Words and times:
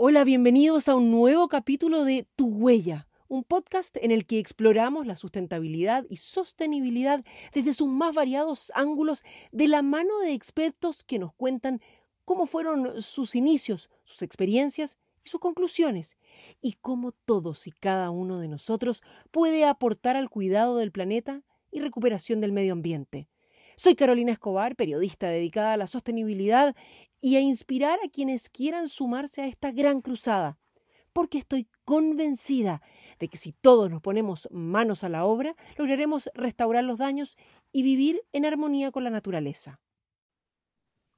Hola, 0.00 0.22
bienvenidos 0.22 0.88
a 0.88 0.94
un 0.94 1.10
nuevo 1.10 1.48
capítulo 1.48 2.04
de 2.04 2.24
Tu 2.36 2.46
Huella, 2.46 3.08
un 3.26 3.42
podcast 3.42 3.96
en 3.96 4.12
el 4.12 4.26
que 4.26 4.38
exploramos 4.38 5.08
la 5.08 5.16
sustentabilidad 5.16 6.04
y 6.08 6.18
sostenibilidad 6.18 7.24
desde 7.52 7.72
sus 7.72 7.88
más 7.88 8.14
variados 8.14 8.70
ángulos 8.76 9.24
de 9.50 9.66
la 9.66 9.82
mano 9.82 10.20
de 10.20 10.34
expertos 10.34 11.02
que 11.02 11.18
nos 11.18 11.34
cuentan 11.34 11.80
cómo 12.24 12.46
fueron 12.46 13.02
sus 13.02 13.34
inicios, 13.34 13.90
sus 14.04 14.22
experiencias 14.22 14.98
y 15.24 15.30
sus 15.30 15.40
conclusiones, 15.40 16.16
y 16.62 16.74
cómo 16.74 17.10
todos 17.10 17.66
y 17.66 17.72
cada 17.72 18.10
uno 18.10 18.38
de 18.38 18.46
nosotros 18.46 19.02
puede 19.32 19.64
aportar 19.64 20.14
al 20.14 20.30
cuidado 20.30 20.76
del 20.76 20.92
planeta 20.92 21.42
y 21.72 21.80
recuperación 21.80 22.40
del 22.40 22.52
medio 22.52 22.72
ambiente. 22.72 23.26
Soy 23.74 23.94
Carolina 23.94 24.32
Escobar, 24.32 24.74
periodista 24.74 25.28
dedicada 25.28 25.72
a 25.72 25.76
la 25.76 25.86
sostenibilidad 25.86 26.74
y 27.20 27.36
a 27.36 27.40
inspirar 27.40 27.98
a 28.04 28.08
quienes 28.08 28.48
quieran 28.50 28.88
sumarse 28.88 29.42
a 29.42 29.46
esta 29.46 29.72
gran 29.72 30.00
cruzada, 30.00 30.58
porque 31.12 31.38
estoy 31.38 31.68
convencida 31.84 32.82
de 33.18 33.28
que 33.28 33.36
si 33.36 33.52
todos 33.52 33.90
nos 33.90 34.00
ponemos 34.00 34.48
manos 34.52 35.04
a 35.04 35.08
la 35.08 35.24
obra, 35.24 35.56
lograremos 35.76 36.30
restaurar 36.34 36.84
los 36.84 36.98
daños 36.98 37.36
y 37.72 37.82
vivir 37.82 38.22
en 38.32 38.44
armonía 38.44 38.92
con 38.92 39.04
la 39.04 39.10
naturaleza. 39.10 39.80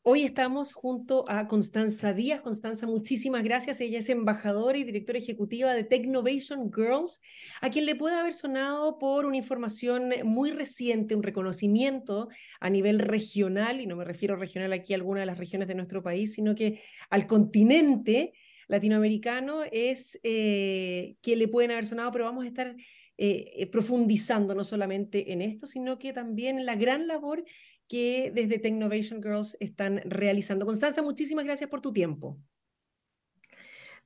Hoy 0.02 0.22
estamos 0.22 0.72
junto 0.72 1.27
a 1.28 1.46
Constanza 1.46 2.14
Díaz. 2.14 2.40
Constanza, 2.40 2.86
muchísimas 2.86 3.45
gracias. 3.45 3.82
Ella 3.82 3.98
es 3.98 4.09
embajadora 4.09 4.78
y 4.78 4.84
directora 4.84 5.18
ejecutiva 5.18 5.74
de 5.74 5.84
Technovation 5.84 6.73
Girls, 6.74 7.20
a 7.60 7.68
quien 7.68 7.84
le 7.84 7.96
puede 7.96 8.16
haber 8.16 8.32
sonado 8.32 8.98
por 8.98 9.26
una 9.26 9.36
información 9.36 10.10
muy 10.24 10.52
reciente, 10.52 11.14
un 11.14 11.23
reconocimiento 11.23 12.28
a 12.60 12.70
nivel 12.70 12.98
regional, 12.98 13.82
y 13.82 13.86
no 13.86 13.95
me 13.96 14.06
refiero 14.06 14.36
regional 14.36 14.73
aquí 14.73 14.95
a 14.95 14.96
alguna 14.96 15.20
de 15.20 15.26
las 15.26 15.36
regiones 15.36 15.68
de 15.68 15.74
nuestro 15.74 16.02
país, 16.02 16.32
sino 16.32 16.54
que 16.54 16.80
al 17.10 17.26
continente 17.26 18.32
latinoamericano 18.68 19.64
es 19.70 20.18
eh, 20.23 21.16
que 21.20 21.37
le 21.37 21.48
pueden 21.48 21.73
haber 21.73 21.84
sonado, 21.84 22.10
pero 22.10 22.24
vamos 22.24 22.45
a 22.45 22.48
estar 22.48 22.74
eh, 23.23 23.66
profundizando 23.66 24.54
no 24.54 24.65
solamente 24.65 25.35
en 25.35 25.43
esto, 25.43 25.66
sino 25.66 25.99
que 25.99 26.15
también 26.15 26.59
en 26.59 26.65
la 26.65 26.74
gran 26.74 27.07
labor 27.07 27.45
que 27.87 28.32
desde 28.35 28.59
Technovation 28.59 29.23
Girls 29.23 29.59
están 29.60 30.01
realizando. 30.07 30.65
Constanza, 30.65 31.02
muchísimas 31.02 31.45
gracias 31.45 31.68
por 31.68 31.82
tu 31.82 31.93
tiempo. 31.93 32.38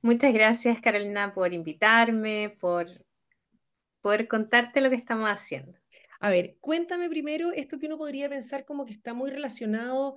Muchas 0.01 0.33
gracias, 0.33 0.81
Carolina, 0.81 1.33
por 1.33 1.53
invitarme, 1.53 2.57
por 2.59 2.87
poder 4.01 4.27
contarte 4.27 4.81
lo 4.81 4.89
que 4.89 4.97
estamos 4.97 5.29
haciendo. 5.29 5.79
A 6.19 6.29
ver, 6.29 6.57
cuéntame 6.59 7.07
primero 7.07 7.53
esto 7.53 7.79
que 7.79 7.85
uno 7.85 7.97
podría 7.97 8.27
pensar 8.27 8.65
como 8.65 8.85
que 8.85 8.91
está 8.91 9.13
muy 9.13 9.29
relacionado, 9.29 10.15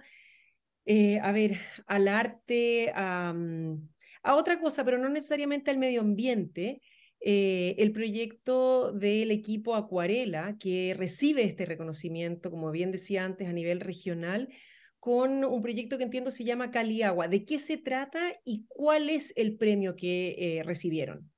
eh, 0.86 1.20
a 1.22 1.30
ver, 1.30 1.56
al 1.86 2.08
arte, 2.08 2.90
a, 2.96 3.32
mm, 3.32 3.88
a 4.24 4.34
otra 4.34 4.58
cosa, 4.58 4.84
pero 4.84 4.98
no 4.98 5.08
necesariamente 5.08 5.70
al 5.70 5.78
medio 5.78 6.00
ambiente. 6.00 6.82
Eh, 7.20 7.74
el 7.78 7.90
proyecto 7.92 8.92
del 8.92 9.30
equipo 9.30 9.74
Acuarela, 9.74 10.56
que 10.58 10.94
recibe 10.96 11.42
este 11.42 11.66
reconocimiento, 11.66 12.50
como 12.50 12.70
bien 12.70 12.92
decía 12.92 13.24
antes, 13.24 13.48
a 13.48 13.52
nivel 13.52 13.80
regional, 13.80 14.48
con 15.00 15.44
un 15.44 15.62
proyecto 15.62 15.98
que 15.98 16.04
entiendo 16.04 16.30
se 16.30 16.44
llama 16.44 16.70
Caliagua. 16.70 17.28
¿De 17.28 17.44
qué 17.44 17.58
se 17.58 17.76
trata 17.76 18.20
y 18.44 18.66
cuál 18.68 19.10
es 19.10 19.32
el 19.36 19.56
premio 19.56 19.96
que 19.96 20.58
eh, 20.58 20.62
recibieron? 20.62 21.30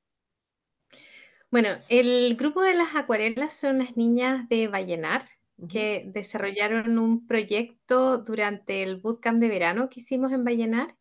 Bueno, 1.50 1.70
el 1.88 2.36
grupo 2.36 2.62
de 2.62 2.74
las 2.74 2.94
acuarelas 2.94 3.54
son 3.54 3.78
las 3.78 3.96
niñas 3.96 4.48
de 4.48 4.68
Vallenar, 4.68 5.28
que 5.68 6.04
desarrollaron 6.06 6.98
un 6.98 7.26
proyecto 7.26 8.18
durante 8.18 8.82
el 8.82 8.96
bootcamp 8.96 9.40
de 9.40 9.48
verano 9.48 9.88
que 9.90 10.00
hicimos 10.00 10.32
en 10.32 10.44
Vallenar 10.44 10.96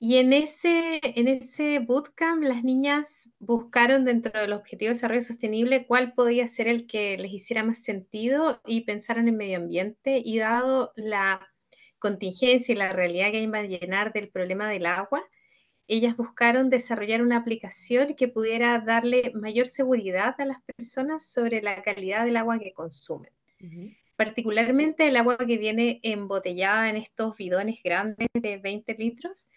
y 0.00 0.16
en 0.16 0.32
ese, 0.32 1.00
en 1.02 1.26
ese 1.26 1.80
bootcamp 1.80 2.42
las 2.42 2.62
niñas 2.62 3.30
buscaron 3.40 4.04
dentro 4.04 4.40
del 4.40 4.52
objetivo 4.52 4.88
de 4.88 4.94
desarrollo 4.94 5.22
sostenible 5.22 5.86
cuál 5.86 6.12
podía 6.12 6.46
ser 6.46 6.68
el 6.68 6.86
que 6.86 7.18
les 7.18 7.32
hiciera 7.32 7.64
más 7.64 7.78
sentido 7.78 8.60
y 8.64 8.82
pensaron 8.82 9.26
en 9.26 9.36
medio 9.36 9.56
ambiente 9.56 10.22
y 10.24 10.38
dado 10.38 10.92
la 10.94 11.48
contingencia 11.98 12.72
y 12.72 12.78
la 12.78 12.92
realidad 12.92 13.32
que 13.32 13.38
hay 13.38 13.44
en 13.44 13.68
llenar 13.68 14.12
del 14.12 14.28
problema 14.28 14.68
del 14.68 14.86
agua, 14.86 15.24
ellas 15.88 16.16
buscaron 16.16 16.70
desarrollar 16.70 17.22
una 17.22 17.38
aplicación 17.38 18.14
que 18.14 18.28
pudiera 18.28 18.78
darle 18.78 19.32
mayor 19.34 19.66
seguridad 19.66 20.34
a 20.38 20.44
las 20.44 20.58
personas 20.62 21.26
sobre 21.26 21.62
la 21.62 21.82
calidad 21.82 22.24
del 22.24 22.36
agua 22.36 22.58
que 22.58 22.72
consumen. 22.72 23.32
Particularmente 24.14 25.08
el 25.08 25.16
agua 25.16 25.38
que 25.38 25.58
viene 25.58 25.98
embotellada 26.02 26.90
en 26.90 26.96
estos 26.96 27.36
bidones 27.36 27.80
grandes 27.82 28.28
de 28.34 28.58
20 28.58 28.94
litros, 28.94 29.48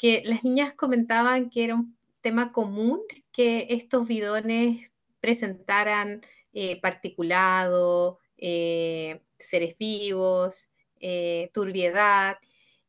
que 0.00 0.22
las 0.24 0.42
niñas 0.44 0.72
comentaban 0.72 1.50
que 1.50 1.62
era 1.64 1.74
un 1.74 1.94
tema 2.22 2.52
común 2.52 3.02
que 3.32 3.66
estos 3.68 4.08
bidones 4.08 4.90
presentaran 5.20 6.22
eh, 6.54 6.80
particulado, 6.80 8.18
eh, 8.38 9.20
seres 9.38 9.76
vivos, 9.76 10.70
eh, 11.00 11.50
turbiedad, 11.52 12.38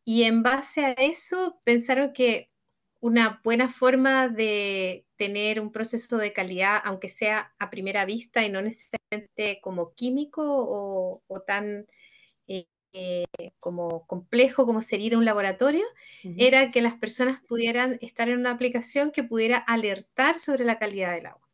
y 0.05 0.23
en 0.23 0.41
base 0.41 0.85
a 0.85 0.91
eso 0.93 1.59
pensaron 1.65 2.13
que 2.13 2.49
una 3.01 3.41
buena 3.43 3.67
forma 3.67 4.29
de 4.29 5.05
tener 5.17 5.59
un 5.59 5.73
proceso 5.73 6.15
de 6.15 6.31
calidad, 6.31 6.81
aunque 6.85 7.09
sea 7.09 7.53
a 7.59 7.69
primera 7.69 8.05
vista 8.05 8.45
y 8.45 8.49
no 8.49 8.61
necesariamente 8.61 9.59
como 9.61 9.93
químico 9.95 10.43
o, 10.45 11.23
o 11.27 11.41
tan 11.41 11.87
eh, 12.93 13.25
como 13.59 14.05
complejo 14.07 14.65
como 14.65 14.81
sería 14.81 15.17
un 15.17 15.25
laboratorio, 15.25 15.85
era 16.23 16.71
que 16.71 16.81
las 16.81 16.95
personas 16.95 17.41
pudieran 17.47 17.97
estar 18.01 18.29
en 18.29 18.39
una 18.39 18.51
aplicación 18.51 19.11
que 19.11 19.23
pudiera 19.23 19.57
alertar 19.57 20.37
sobre 20.39 20.65
la 20.65 20.77
calidad 20.77 21.13
del 21.13 21.27
agua. 21.27 21.47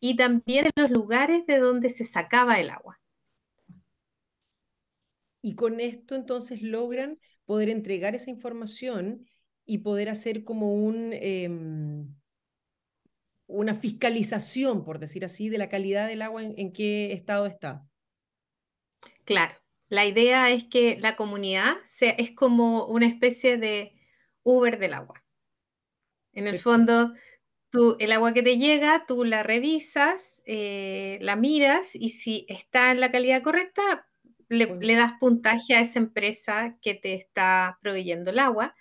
Y 0.00 0.16
también 0.16 0.66
en 0.66 0.82
los 0.82 0.90
lugares 0.90 1.46
de 1.46 1.58
donde 1.58 1.90
se 1.90 2.04
sacaba 2.04 2.60
el 2.60 2.70
agua. 2.70 3.00
Y 5.40 5.54
con 5.54 5.80
esto 5.80 6.14
entonces 6.14 6.62
logran 6.62 7.18
poder 7.46 7.70
entregar 7.70 8.14
esa 8.14 8.30
información 8.30 9.26
y 9.64 9.78
poder 9.78 10.08
hacer 10.08 10.44
como 10.44 10.74
un, 10.74 11.12
em, 11.12 12.14
una 13.46 13.74
fiscalización, 13.74 14.84
por 14.84 14.98
decir 14.98 15.24
así, 15.24 15.48
de 15.48 15.58
la 15.58 15.68
calidad 15.68 16.08
del 16.08 16.22
agua 16.22 16.42
en 16.42 16.72
qué 16.72 17.12
estado 17.12 17.46
está. 17.46 17.86
Claro, 19.24 19.54
la 19.88 20.06
idea 20.06 20.50
es 20.50 20.64
que 20.64 20.98
la 21.00 21.16
comunidad 21.16 21.76
sea, 21.84 22.10
es 22.12 22.32
como 22.32 22.86
una 22.86 23.06
especie 23.06 23.56
de 23.56 23.92
Uber 24.42 24.78
del 24.78 24.94
agua. 24.94 25.24
En 26.32 26.46
el 26.46 26.58
fondo, 26.58 27.14
tú, 27.70 27.96
el 27.98 28.12
agua 28.12 28.32
que 28.32 28.42
te 28.42 28.58
llega, 28.58 29.04
tú 29.06 29.24
la 29.24 29.42
revisas, 29.42 30.40
eh, 30.46 31.18
la 31.20 31.36
miras 31.36 31.94
y 31.94 32.10
si 32.10 32.46
está 32.48 32.90
en 32.90 33.00
la 33.00 33.10
calidad 33.10 33.42
correcta, 33.42 34.06
le, 34.48 34.76
le, 34.78 34.94
das 34.94 35.14
puntaje 35.20 35.74
a 35.74 35.80
esa 35.80 35.98
empresa 35.98 36.78
que 36.80 36.94
te 36.94 37.14
está 37.14 37.78
proveyendo 37.82 38.30
el 38.30 38.38
agua. 38.38 38.74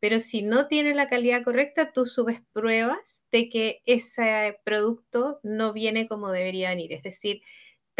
Pero 0.00 0.18
si 0.18 0.42
no 0.42 0.66
tiene 0.66 0.94
la 0.94 1.08
calidad 1.08 1.44
correcta, 1.44 1.92
tú 1.92 2.06
subes 2.06 2.40
pruebas 2.52 3.24
de 3.30 3.48
que 3.48 3.82
ese 3.86 4.58
producto 4.64 5.38
no 5.44 5.72
viene 5.72 6.08
como 6.08 6.32
debería 6.32 6.70
venir. 6.70 6.92
Es 6.92 7.04
decir, 7.04 7.42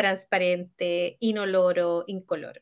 transparente, 0.02 1.16
inoloro, 1.20 2.02
incoloro. 2.08 2.60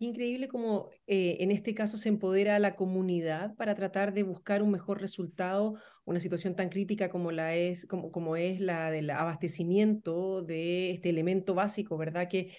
Increíble 0.00 0.48
como 0.48 0.90
eh, 1.06 1.38
en 1.40 1.50
este 1.50 1.74
caso 1.74 1.96
se 1.96 2.10
empodera 2.10 2.56
a 2.56 2.58
la 2.58 2.76
comunidad 2.76 3.56
para 3.56 3.74
tratar 3.74 4.12
de 4.12 4.22
buscar 4.22 4.62
un 4.62 4.70
mejor 4.70 5.00
resultado, 5.00 5.76
una 6.04 6.20
situación 6.20 6.54
tan 6.54 6.68
crítica 6.68 7.08
como, 7.08 7.32
la 7.32 7.56
es, 7.56 7.86
como, 7.86 8.12
como 8.12 8.36
es 8.36 8.60
la 8.60 8.90
del 8.90 9.08
abastecimiento 9.08 10.42
de 10.42 10.90
este 10.90 11.08
elemento 11.08 11.54
básico, 11.54 11.96
¿verdad? 11.96 12.28
Que 12.28 12.54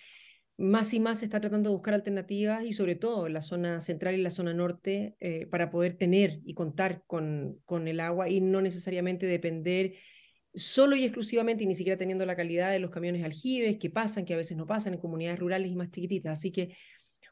más 0.57 0.91
y 0.95 0.99
más 0.99 1.19
se 1.19 1.25
está 1.25 1.39
tratando 1.39 1.69
de 1.69 1.75
buscar 1.75 1.93
alternativas 1.93 2.65
y 2.65 2.73
sobre 2.73 2.95
todo 2.95 3.27
en 3.27 3.33
la 3.33 3.41
zona 3.41 3.79
central 3.79 4.15
y 4.15 4.23
la 4.23 4.31
zona 4.31 4.55
norte 4.55 5.15
eh, 5.19 5.45
para 5.51 5.69
poder 5.69 5.97
tener 5.97 6.39
y 6.43 6.55
contar 6.55 7.03
con, 7.05 7.59
con 7.63 7.87
el 7.87 7.99
agua 7.99 8.27
y 8.27 8.41
no 8.41 8.59
necesariamente 8.59 9.27
depender 9.27 9.93
solo 10.59 10.95
y 10.95 11.03
exclusivamente 11.03 11.63
y 11.63 11.67
ni 11.67 11.75
siquiera 11.75 11.97
teniendo 11.97 12.25
la 12.25 12.35
calidad 12.35 12.71
de 12.71 12.79
los 12.79 12.91
camiones 12.91 13.23
aljibes 13.23 13.77
que 13.77 13.89
pasan, 13.89 14.25
que 14.25 14.33
a 14.33 14.37
veces 14.37 14.57
no 14.57 14.67
pasan 14.67 14.93
en 14.93 14.99
comunidades 14.99 15.39
rurales 15.39 15.71
y 15.71 15.75
más 15.75 15.89
chiquititas. 15.91 16.37
Así 16.37 16.51
que 16.51 16.75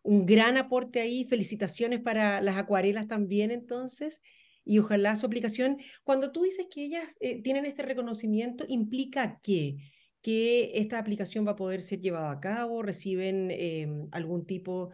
un 0.04 0.26
gran 0.26 0.58
aporte 0.58 1.00
ahí. 1.00 1.26
Felicitaciones 1.26 2.02
para 2.02 2.42
las 2.42 2.58
acuarelas 2.58 3.08
también 3.08 3.52
entonces. 3.52 4.22
Y 4.66 4.80
ojalá 4.80 5.16
su 5.16 5.26
aplicación, 5.26 5.78
cuando 6.04 6.32
tú 6.32 6.44
dices 6.44 6.68
que 6.74 6.84
ellas 6.84 7.18
eh, 7.22 7.42
tienen 7.42 7.66
este 7.66 7.84
reconocimiento, 7.84 8.66
implica 8.68 9.40
que 9.42 9.78
que 10.22 10.78
esta 10.80 11.00
aplicación 11.00 11.48
va 11.48 11.52
a 11.52 11.56
poder 11.56 11.82
ser 11.82 12.02
llevada 12.02 12.32
a 12.32 12.40
cabo, 12.42 12.82
reciben 12.82 13.50
em, 13.50 14.10
algún 14.12 14.46
tipo 14.46 14.90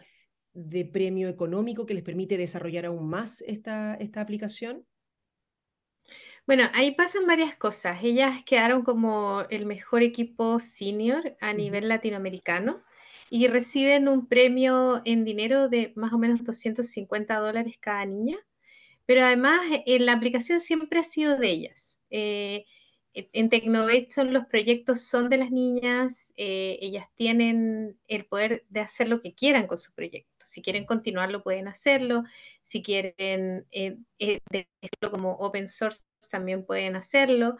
de 0.54 0.86
premio 0.86 1.30
económico 1.30 1.86
que 1.88 1.96
les 1.96 2.04
permite 2.04 2.38
desarrollar 2.38 2.86
aún 2.86 3.08
más 3.10 3.42
esta, 3.48 3.96
esta 3.96 4.22
aplicación. 4.22 4.86
Bueno, 6.46 6.66
ahí 6.74 6.92
pasan 6.92 7.26
varias 7.26 7.56
cosas. 7.56 8.04
Ellas 8.04 8.44
quedaron 8.44 8.84
como 8.84 9.44
el 9.50 9.66
mejor 9.66 10.04
equipo 10.04 10.60
senior 10.60 11.38
a 11.40 11.54
nivel 11.54 11.88
latinoamericano 11.88 12.84
y 13.30 13.48
reciben 13.48 14.10
un 14.10 14.28
premio 14.28 15.02
en 15.06 15.24
dinero 15.24 15.70
de 15.70 15.94
más 15.96 16.12
o 16.12 16.18
menos 16.18 16.44
250 16.44 17.38
dólares 17.40 17.78
cada 17.80 18.06
niña, 18.06 18.38
pero 19.06 19.24
además 19.24 19.62
la 19.86 20.14
aplicación 20.14 20.60
siempre 20.60 21.00
ha 21.00 21.04
sido 21.04 21.38
de 21.38 21.50
ellas. 21.50 21.98
en 22.10 23.50
Tecnovate 23.50 24.10
los 24.26 24.46
proyectos 24.48 25.02
son 25.02 25.30
de 25.30 25.38
las 25.38 25.50
niñas, 25.52 26.34
ellas 26.36 27.08
tienen 27.16 27.98
el 28.08 28.26
poder 28.26 28.66
de 28.70 28.82
hacer 28.82 29.08
lo 29.08 29.22
que 29.22 29.34
quieran 29.34 29.66
con 29.66 29.78
su 29.78 29.94
proyecto. 29.94 30.46
Si 30.46 30.62
quieren 30.62 30.86
continuarlo, 30.86 31.42
pueden 31.42 31.70
hacerlo. 31.70 32.24
Si 32.66 32.84
quieren 32.84 33.66
dejarlo 33.72 35.12
como 35.12 35.34
open 35.38 35.68
source, 35.70 36.02
también 36.30 36.66
pueden 36.66 36.96
hacerlo. 36.96 37.58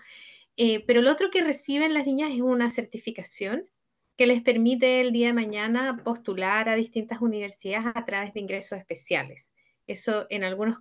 Eh, 0.58 0.84
pero 0.86 1.02
lo 1.02 1.12
otro 1.12 1.30
que 1.32 1.44
reciben 1.44 1.94
las 1.94 2.06
niñas 2.06 2.32
es 2.32 2.42
una 2.42 2.70
certificación 2.70 3.70
que 4.18 4.28
les 4.28 4.42
permite 4.44 5.02
el 5.02 5.12
día 5.12 5.28
de 5.28 5.34
mañana 5.34 6.02
postular 6.04 6.70
a 6.70 6.76
distintas 6.76 7.22
universidades 7.22 7.88
a 7.96 8.06
través 8.06 8.34
de 8.34 8.42
ingresos 8.42 8.78
especiales. 8.78 9.52
Eso 9.88 10.28
en 10.30 10.44
algunos 10.44 10.78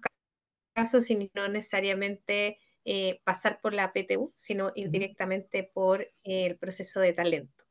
casos, 0.74 1.10
y 1.10 1.30
no 1.34 1.48
necesariamente 1.48 2.58
eh, 2.84 3.20
pasar 3.24 3.60
por 3.60 3.72
la 3.72 3.92
PTU, 3.92 4.32
sino 4.36 4.72
ir 4.74 4.90
directamente 4.90 5.64
por 5.64 6.12
el 6.24 6.56
proceso 6.58 7.00
de 7.00 7.12
talento. 7.12 7.64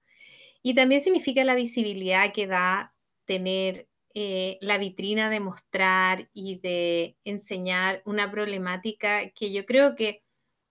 Y 0.63 0.73
también 0.73 1.01
significa 1.01 1.43
la 1.43 1.55
visibilidad 1.55 2.33
que 2.33 2.47
da 2.47 2.93
tener 3.25 3.87
eh, 4.15 4.57
la 4.61 4.77
vitrina 4.77 5.29
de 5.29 5.39
mostrar 5.39 6.29
y 6.33 6.59
de 6.59 7.17
enseñar 7.23 8.01
una 8.05 8.31
problemática 8.31 9.29
que 9.31 9.51
yo 9.51 9.65
creo 9.65 9.95
que 9.95 10.23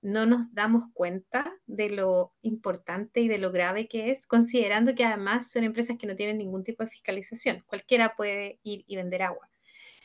no 0.03 0.27
nos 0.27 0.55
damos 0.55 0.85
cuenta 0.95 1.53
de 1.67 1.91
lo 1.91 2.33
importante 2.43 3.21
y 3.21 3.29
de 3.29 3.39
lo 3.39 3.53
grave 3.53 3.89
que 3.89 4.11
es, 4.11 4.27
considerando 4.27 4.95
que 4.95 5.05
además 5.05 5.51
son 5.51 5.65
empresas 5.65 5.99
que 5.99 6.07
no 6.07 6.17
tienen 6.17 6.39
ningún 6.39 6.65
tipo 6.65 6.85
de 6.85 6.91
fiscalización. 6.91 7.63
Cualquiera 7.67 8.17
puede 8.17 8.59
ir 8.63 8.85
y 8.87 8.97
vender 8.97 9.23
agua. 9.23 9.51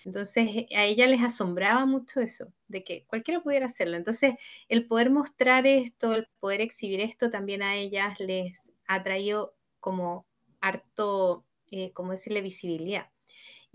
Entonces, 0.04 0.48
a 0.76 0.84
ella 0.86 1.08
les 1.08 1.24
asombraba 1.24 1.86
mucho 1.86 2.22
eso, 2.22 2.54
de 2.68 2.84
que 2.84 3.06
cualquiera 3.08 3.42
pudiera 3.42 3.66
hacerlo. 3.66 3.98
Entonces, 3.98 4.36
el 4.70 4.86
poder 4.88 5.10
mostrar 5.10 5.66
esto, 5.66 6.14
el 6.14 6.28
poder 6.40 6.62
exhibir 6.62 7.00
esto, 7.02 7.32
también 7.32 7.64
a 7.64 7.76
ellas 7.76 8.20
les 8.20 8.72
ha 8.88 9.02
traído 9.04 9.56
como 9.80 10.28
harto, 10.62 11.46
eh, 11.72 11.92
como 11.94 12.12
decirle, 12.12 12.42
visibilidad. 12.42 13.10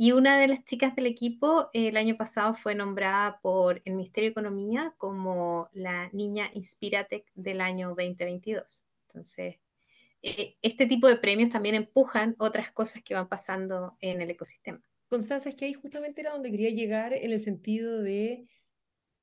Y 0.03 0.13
una 0.13 0.41
de 0.41 0.49
las 0.49 0.65
chicas 0.65 0.97
del 0.97 1.05
equipo 1.05 1.69
el 1.75 1.99
año 1.99 2.17
pasado 2.17 2.55
fue 2.55 2.75
nombrada 2.75 3.39
por 3.43 3.83
el 3.85 3.97
Ministerio 3.97 4.29
de 4.29 4.33
Economía 4.33 4.95
como 4.97 5.69
la 5.75 6.09
niña 6.15 6.51
Inspiratec 6.55 7.31
del 7.35 7.61
año 7.61 7.89
2022. 7.89 8.87
Entonces, 9.09 9.57
e, 10.23 10.57
este 10.63 10.87
tipo 10.87 11.07
de 11.07 11.17
premios 11.17 11.51
también 11.51 11.75
empujan 11.75 12.35
otras 12.39 12.73
cosas 12.73 13.03
que 13.03 13.13
van 13.13 13.29
pasando 13.29 13.99
en 14.01 14.23
el 14.23 14.31
ecosistema. 14.31 14.81
Constanza, 15.11 15.51
es 15.51 15.55
que 15.55 15.67
ahí 15.67 15.75
justamente 15.75 16.23
era 16.23 16.31
donde 16.31 16.51
quería 16.51 16.71
llegar 16.71 17.13
en 17.13 17.33
el 17.33 17.41
sentido 17.41 18.01
de, 18.01 18.47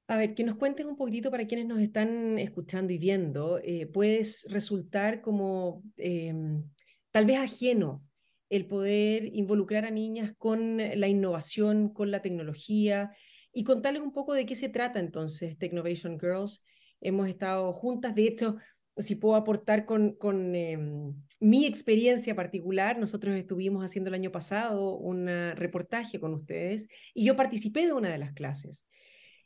a 0.05 0.15
ver, 0.15 0.35
que 0.35 0.43
nos 0.43 0.57
cuentes 0.57 0.85
un 0.85 0.95
poquitito 0.95 1.31
para 1.31 1.47
quienes 1.47 1.65
nos 1.65 1.79
están 1.79 2.37
escuchando 2.37 2.93
y 2.93 2.99
viendo, 2.99 3.59
eh, 3.63 3.87
puedes 3.87 4.45
resultar 4.47 5.21
como 5.21 5.81
em, 5.97 6.69
tal 7.09 7.25
vez 7.25 7.39
ajeno 7.39 8.06
el 8.49 8.65
poder 8.65 9.25
involucrar 9.33 9.85
a 9.85 9.91
niñas 9.91 10.33
con 10.37 10.77
la 10.77 11.07
innovación, 11.07 11.89
con 11.89 12.11
la 12.11 12.21
tecnología 12.21 13.11
y 13.51 13.63
contarles 13.63 14.01
un 14.01 14.13
poco 14.13 14.33
de 14.33 14.45
qué 14.45 14.55
se 14.55 14.69
trata 14.69 14.99
entonces 14.99 15.57
Technovation 15.57 16.19
Girls. 16.19 16.63
Hemos 17.01 17.27
estado 17.27 17.73
juntas, 17.73 18.15
de 18.15 18.27
hecho, 18.27 18.57
si 18.97 19.15
puedo 19.15 19.35
aportar 19.35 19.85
con, 19.85 20.15
em, 20.55 21.13
mi 21.39 21.65
experiencia 21.65 22.35
particular, 22.35 22.97
nosotros 22.97 23.35
estuvimos 23.35 23.83
haciendo 23.83 24.09
el 24.09 24.15
año 24.15 24.31
pasado 24.31 24.97
un 24.97 25.27
reportaje 25.55 26.19
con 26.19 26.33
ustedes 26.33 26.87
y 27.13 27.25
yo 27.25 27.35
participé 27.35 27.85
de 27.85 27.93
una 27.93 28.09
de 28.09 28.17
las 28.17 28.33
clases. 28.33 28.85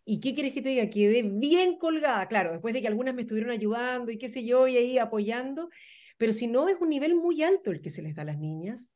¿Y 0.06 0.20
qué 0.20 0.34
quieres 0.34 0.54
que 0.54 0.62
te 0.62 0.70
diga? 0.70 0.90
Quedé 0.90 1.24
bien 1.24 1.78
colgada, 1.78 2.28
claro, 2.28 2.52
después 2.52 2.74
de 2.74 2.82
que 2.82 2.88
algunas 2.88 3.14
me 3.14 3.22
estuvieron 3.22 3.52
ayudando 3.52 4.12
y 4.12 4.18
qué 4.18 4.30
sé 4.30 4.44
yo, 4.44 4.68
y 4.68 4.78
ahí 4.78 4.98
apoyando, 4.98 5.70
pero 6.22 6.34
si 6.34 6.46
no, 6.46 6.70
es 6.70 6.80
un 6.80 6.90
nivel 6.90 7.16
muy 7.16 7.42
alto 7.42 7.72
el 7.72 7.82
que 7.82 7.90
se 7.90 8.04
les 8.04 8.14
da 8.14 8.22
a 8.22 8.26
las 8.26 8.38
niñas 8.38 8.92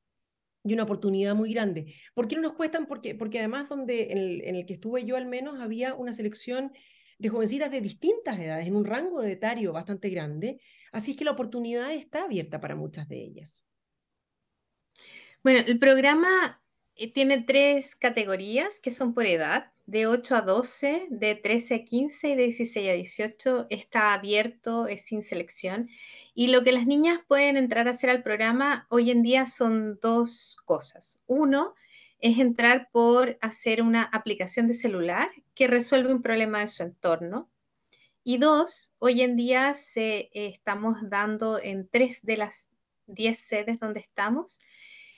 y 0.64 0.76
una 0.76 0.84
oportunidad 0.84 1.34
muy 1.34 1.52
grande. 1.52 1.92
¿Por 2.14 2.28
qué 2.28 2.36
no 2.36 2.44
nos 2.44 2.54
cuestan? 2.54 2.86
Porque, 2.86 3.16
porque 3.16 3.40
además 3.40 3.68
donde 3.68 4.12
en 4.12 4.56
el, 4.56 4.66
que 4.68 4.76
estuve 4.76 5.06
yo 5.06 5.16
al 5.16 5.26
menos 5.26 5.60
había 5.60 5.96
una 5.96 6.14
selección 6.14 6.72
de 7.18 7.30
jovencitas 7.30 7.72
de 7.72 7.82
distintas 7.82 8.40
edades, 8.40 8.68
en 8.68 8.76
un 8.76 8.86
rango 8.86 9.22
de 9.22 9.32
etario 9.32 9.74
bastante 9.74 10.12
grande, 10.12 10.62
así 10.92 11.12
es 11.12 11.18
que 11.18 11.26
la 11.26 11.32
oportunidad 11.32 11.92
está 11.96 12.26
abierta 12.26 12.62
para 12.62 12.76
muchas 12.76 13.10
de 13.10 13.24
ellas. 13.24 13.66
Bueno, 15.42 15.62
el 15.66 15.80
programa 15.80 16.62
eh, 16.94 17.12
tiene 17.12 17.42
tres 17.42 17.96
categorías 17.96 18.80
que 18.80 18.92
son 18.92 19.16
por 19.16 19.26
edad 19.26 19.72
de 19.86 20.08
8 20.08 20.36
a 20.36 20.42
12, 20.42 21.08
de 21.10 21.36
13 21.36 21.76
a 21.76 21.84
15 21.84 22.30
y 22.30 22.36
de 22.36 22.44
16 22.44 22.90
a 22.90 22.94
18 22.94 23.68
está 23.70 24.14
abierto, 24.14 24.88
es 24.88 25.04
sin 25.04 25.22
selección. 25.22 25.90
Y 26.34 26.48
lo 26.48 26.64
que 26.64 26.72
las 26.72 26.88
niñas 26.88 27.20
pueden 27.28 27.58
entrar 27.58 27.88
a 27.88 27.92
hacer 27.92 28.10
al 28.10 28.24
programa 28.24 28.88
hoy 28.90 29.12
en 29.12 29.22
día 29.22 29.46
son 29.46 30.00
dos 30.02 30.58
cosas. 30.66 31.20
Uno 31.28 31.76
es 32.20 32.40
entrar 32.40 32.90
por 32.92 33.38
hacer 33.42 33.82
una 33.82 34.04
aplicación 34.04 34.68
de 34.68 34.74
celular 34.74 35.30
que 35.54 35.68
resuelve 35.68 36.14
un 36.14 36.22
problema 36.22 36.62
de 36.62 36.68
su 36.68 36.84
entorno. 36.84 37.50
Y 38.24 38.38
dos, 38.38 38.94
hoy 38.98 39.22
en 39.22 39.36
día 39.36 39.76
se, 39.76 40.32
eh, 40.34 40.48
estamos 40.48 40.98
dando 41.10 41.60
en 41.62 41.88
tres 41.88 42.26
de 42.26 42.38
las 42.38 42.68
10 43.08 43.38
sedes 43.38 43.80
donde 43.80 44.00
estamos 44.00 44.60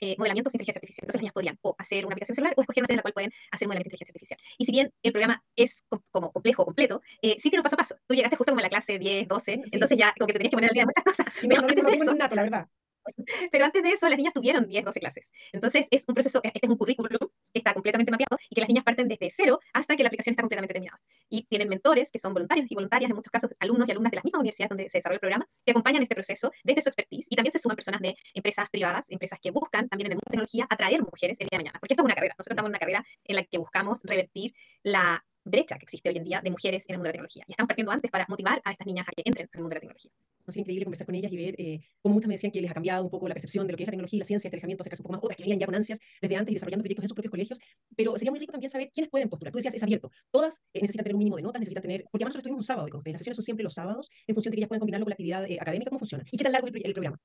eh, 0.00 0.14
modelamientos 0.18 0.52
de 0.52 0.56
inteligencia 0.56 0.78
artificial. 0.78 1.04
Entonces 1.04 1.18
las 1.18 1.22
niñas 1.22 1.34
podrían 1.34 1.58
o 1.62 1.74
hacer 1.78 2.06
una 2.06 2.14
aplicación 2.14 2.34
celular 2.34 2.54
o 2.56 2.62
escoger 2.62 2.82
una 2.82 2.86
sede 2.86 2.94
en 2.94 2.98
la 2.98 3.02
cual 3.02 3.14
pueden 3.14 3.32
hacer 3.50 3.68
modelamiento 3.68 3.90
de 3.90 3.96
inteligencia 3.96 4.12
artificial. 4.12 4.40
Y 4.58 4.64
si 4.64 4.72
bien 4.72 4.92
el 5.02 5.12
programa 5.12 5.42
es 5.56 5.84
como 6.10 6.32
complejo, 6.32 6.64
completo, 6.64 7.02
eh, 7.22 7.36
sí 7.38 7.50
tiene 7.50 7.60
un 7.60 7.64
paso 7.64 7.76
a 7.76 7.78
paso. 7.78 7.96
Tú 8.06 8.14
llegaste 8.14 8.36
justo 8.36 8.52
como 8.52 8.60
en 8.60 8.64
la 8.64 8.70
clase 8.70 8.98
10, 8.98 9.28
12, 9.28 9.62
entonces 9.72 9.98
ya 9.98 10.14
como 10.18 10.26
que 10.26 10.32
te 10.34 10.38
tenías 10.38 10.50
que 10.50 10.56
poner 10.56 10.70
al 10.70 10.74
día 10.74 10.84
muchas 10.84 11.04
cosas. 11.04 11.26
Pero 11.40 11.62
no, 11.62 11.68
no, 11.68 12.04
no, 12.04 12.14
no, 12.14 12.28
la 12.34 12.42
verdad. 12.42 12.68
Pero 13.52 13.64
antes 13.64 13.82
de 13.82 13.90
eso, 13.90 14.08
las 14.08 14.18
niñas 14.18 14.34
tuvieron 14.34 14.66
10, 14.66 14.84
12 14.84 15.00
clases. 15.00 15.32
Entonces, 15.52 15.86
es 15.90 16.04
un 16.08 16.14
proceso, 16.14 16.40
este 16.42 16.60
es 16.62 16.68
un 16.68 16.76
currículum 16.76 17.08
que 17.52 17.58
está 17.58 17.74
completamente 17.74 18.10
mapeado 18.10 18.38
y 18.48 18.54
que 18.54 18.60
las 18.60 18.68
niñas 18.68 18.84
parten 18.84 19.08
desde 19.08 19.30
cero 19.30 19.60
hasta 19.72 19.96
que 19.96 20.02
la 20.02 20.08
aplicación 20.08 20.32
está 20.32 20.42
completamente 20.42 20.74
terminada. 20.74 21.00
Y 21.28 21.44
tienen 21.44 21.68
mentores 21.68 22.10
que 22.10 22.18
son 22.18 22.34
voluntarios 22.34 22.66
y 22.70 22.74
voluntarias, 22.74 23.10
en 23.10 23.16
muchos 23.16 23.30
casos 23.30 23.50
alumnos 23.58 23.88
y 23.88 23.92
alumnas 23.92 24.10
de 24.10 24.16
las 24.16 24.24
mismas 24.24 24.40
universidades 24.40 24.68
donde 24.70 24.88
se 24.88 24.98
desarrolla 24.98 25.16
el 25.16 25.20
programa, 25.20 25.48
que 25.64 25.72
acompañan 25.72 26.02
este 26.02 26.14
proceso 26.14 26.52
desde 26.64 26.82
su 26.82 26.88
expertise. 26.88 27.26
Y 27.30 27.36
también 27.36 27.52
se 27.52 27.58
suman 27.58 27.76
personas 27.76 28.00
de 28.00 28.16
empresas 28.34 28.68
privadas, 28.70 29.10
empresas 29.10 29.38
que 29.40 29.50
buscan 29.50 29.88
también 29.88 30.06
en 30.06 30.12
el 30.12 30.16
mundo 30.16 30.24
de 30.26 30.30
tecnología 30.30 30.66
atraer 30.68 31.02
mujeres 31.02 31.36
el 31.40 31.48
día 31.48 31.58
de 31.58 31.64
mañana. 31.64 31.78
Porque 31.80 31.94
esto 31.94 32.02
es 32.02 32.06
una 32.06 32.14
carrera. 32.14 32.34
Nosotros 32.38 32.52
estamos 32.52 32.68
en 32.68 32.72
una 32.72 32.78
carrera 32.78 33.04
en 33.24 33.36
la 33.36 33.42
que 33.44 33.58
buscamos 33.58 34.00
revertir 34.04 34.54
la 34.82 35.24
brecha 35.44 35.76
que 35.76 35.84
existe 35.84 36.08
hoy 36.08 36.16
en 36.16 36.24
día 36.24 36.40
de 36.42 36.50
mujeres 36.50 36.84
en 36.88 36.94
el 36.94 36.98
mundo 36.98 37.08
de 37.08 37.10
la 37.10 37.12
tecnología. 37.12 37.44
Y 37.46 37.52
estamos 37.52 37.68
partiendo 37.68 37.92
antes 37.92 38.10
para 38.10 38.26
motivar 38.28 38.60
a 38.64 38.72
estas 38.72 38.86
niñas 38.86 39.06
a 39.08 39.12
que 39.12 39.22
entren 39.24 39.48
en 39.52 39.58
el 39.58 39.62
mundo 39.62 39.70
de 39.70 39.74
la 39.76 39.80
tecnología. 39.80 40.10
Es 40.46 40.56
increíble 40.56 40.84
conversar 40.84 41.06
con 41.06 41.14
ellas 41.14 41.30
y 41.30 41.36
ver 41.36 41.54
eh, 41.58 41.80
cómo 42.00 42.14
muchas 42.14 42.28
me 42.28 42.34
decían 42.34 42.50
que 42.50 42.60
les 42.60 42.70
ha 42.70 42.74
cambiado 42.74 43.04
un 43.04 43.10
poco 43.10 43.28
la 43.28 43.34
percepción 43.34 43.66
de 43.66 43.72
lo 43.72 43.76
que 43.76 43.82
es 43.84 43.86
la 43.86 43.92
tecnología 43.92 44.18
la 44.18 44.24
ciencia, 44.24 44.48
este 44.48 44.56
alejamiento, 44.56 44.82
acercarse 44.82 45.02
un 45.02 45.04
poco 45.04 45.12
más, 45.12 45.22
otras 45.22 45.36
que 45.36 45.42
venían 45.42 45.58
ya 45.58 45.66
con 45.66 45.74
ansias 45.74 46.00
desde 46.20 46.36
antes 46.36 46.52
y 46.52 46.54
desarrollando 46.54 46.82
proyectos 46.82 47.04
en 47.04 47.08
sus 47.08 47.14
propios 47.14 47.30
colegios, 47.30 47.58
pero 47.94 48.16
sería 48.16 48.30
muy 48.30 48.40
rico 48.40 48.52
también 48.52 48.70
saber 48.70 48.90
quiénes 48.92 49.10
pueden 49.10 49.28
postular. 49.28 49.52
Tú 49.52 49.58
decías, 49.58 49.74
es 49.74 49.82
abierto. 49.82 50.10
Todas 50.30 50.60
eh, 50.72 50.80
necesitan 50.80 51.04
tener 51.04 51.14
un 51.14 51.18
mínimo 51.18 51.36
de 51.36 51.42
notas, 51.42 51.60
necesitan 51.60 51.82
tener, 51.82 52.04
porque 52.10 52.24
además 52.24 52.36
nosotros 52.36 52.44
tuvimos 52.44 52.60
un 52.60 52.66
sábado 52.66 52.88
con 52.88 52.98
ustedes, 52.98 53.14
las 53.14 53.20
sesiones 53.20 53.36
son 53.36 53.44
siempre 53.44 53.64
los 53.64 53.74
sábados, 53.74 54.08
en 54.26 54.34
función 54.34 54.50
de 54.50 54.56
que 54.56 54.60
ellas 54.60 54.68
pueden 54.68 54.80
combinarlo 54.80 55.04
con 55.04 55.10
la 55.10 55.14
actividad 55.14 55.44
eh, 55.44 55.58
académica, 55.60 55.90
¿cómo 55.90 55.98
funciona? 55.98 56.24
¿Y 56.30 56.36
qué 56.36 56.44
tan 56.44 56.52
largo 56.52 56.68
es 56.68 56.74
el, 56.74 56.86
el 56.86 56.92
programa? 56.94 57.18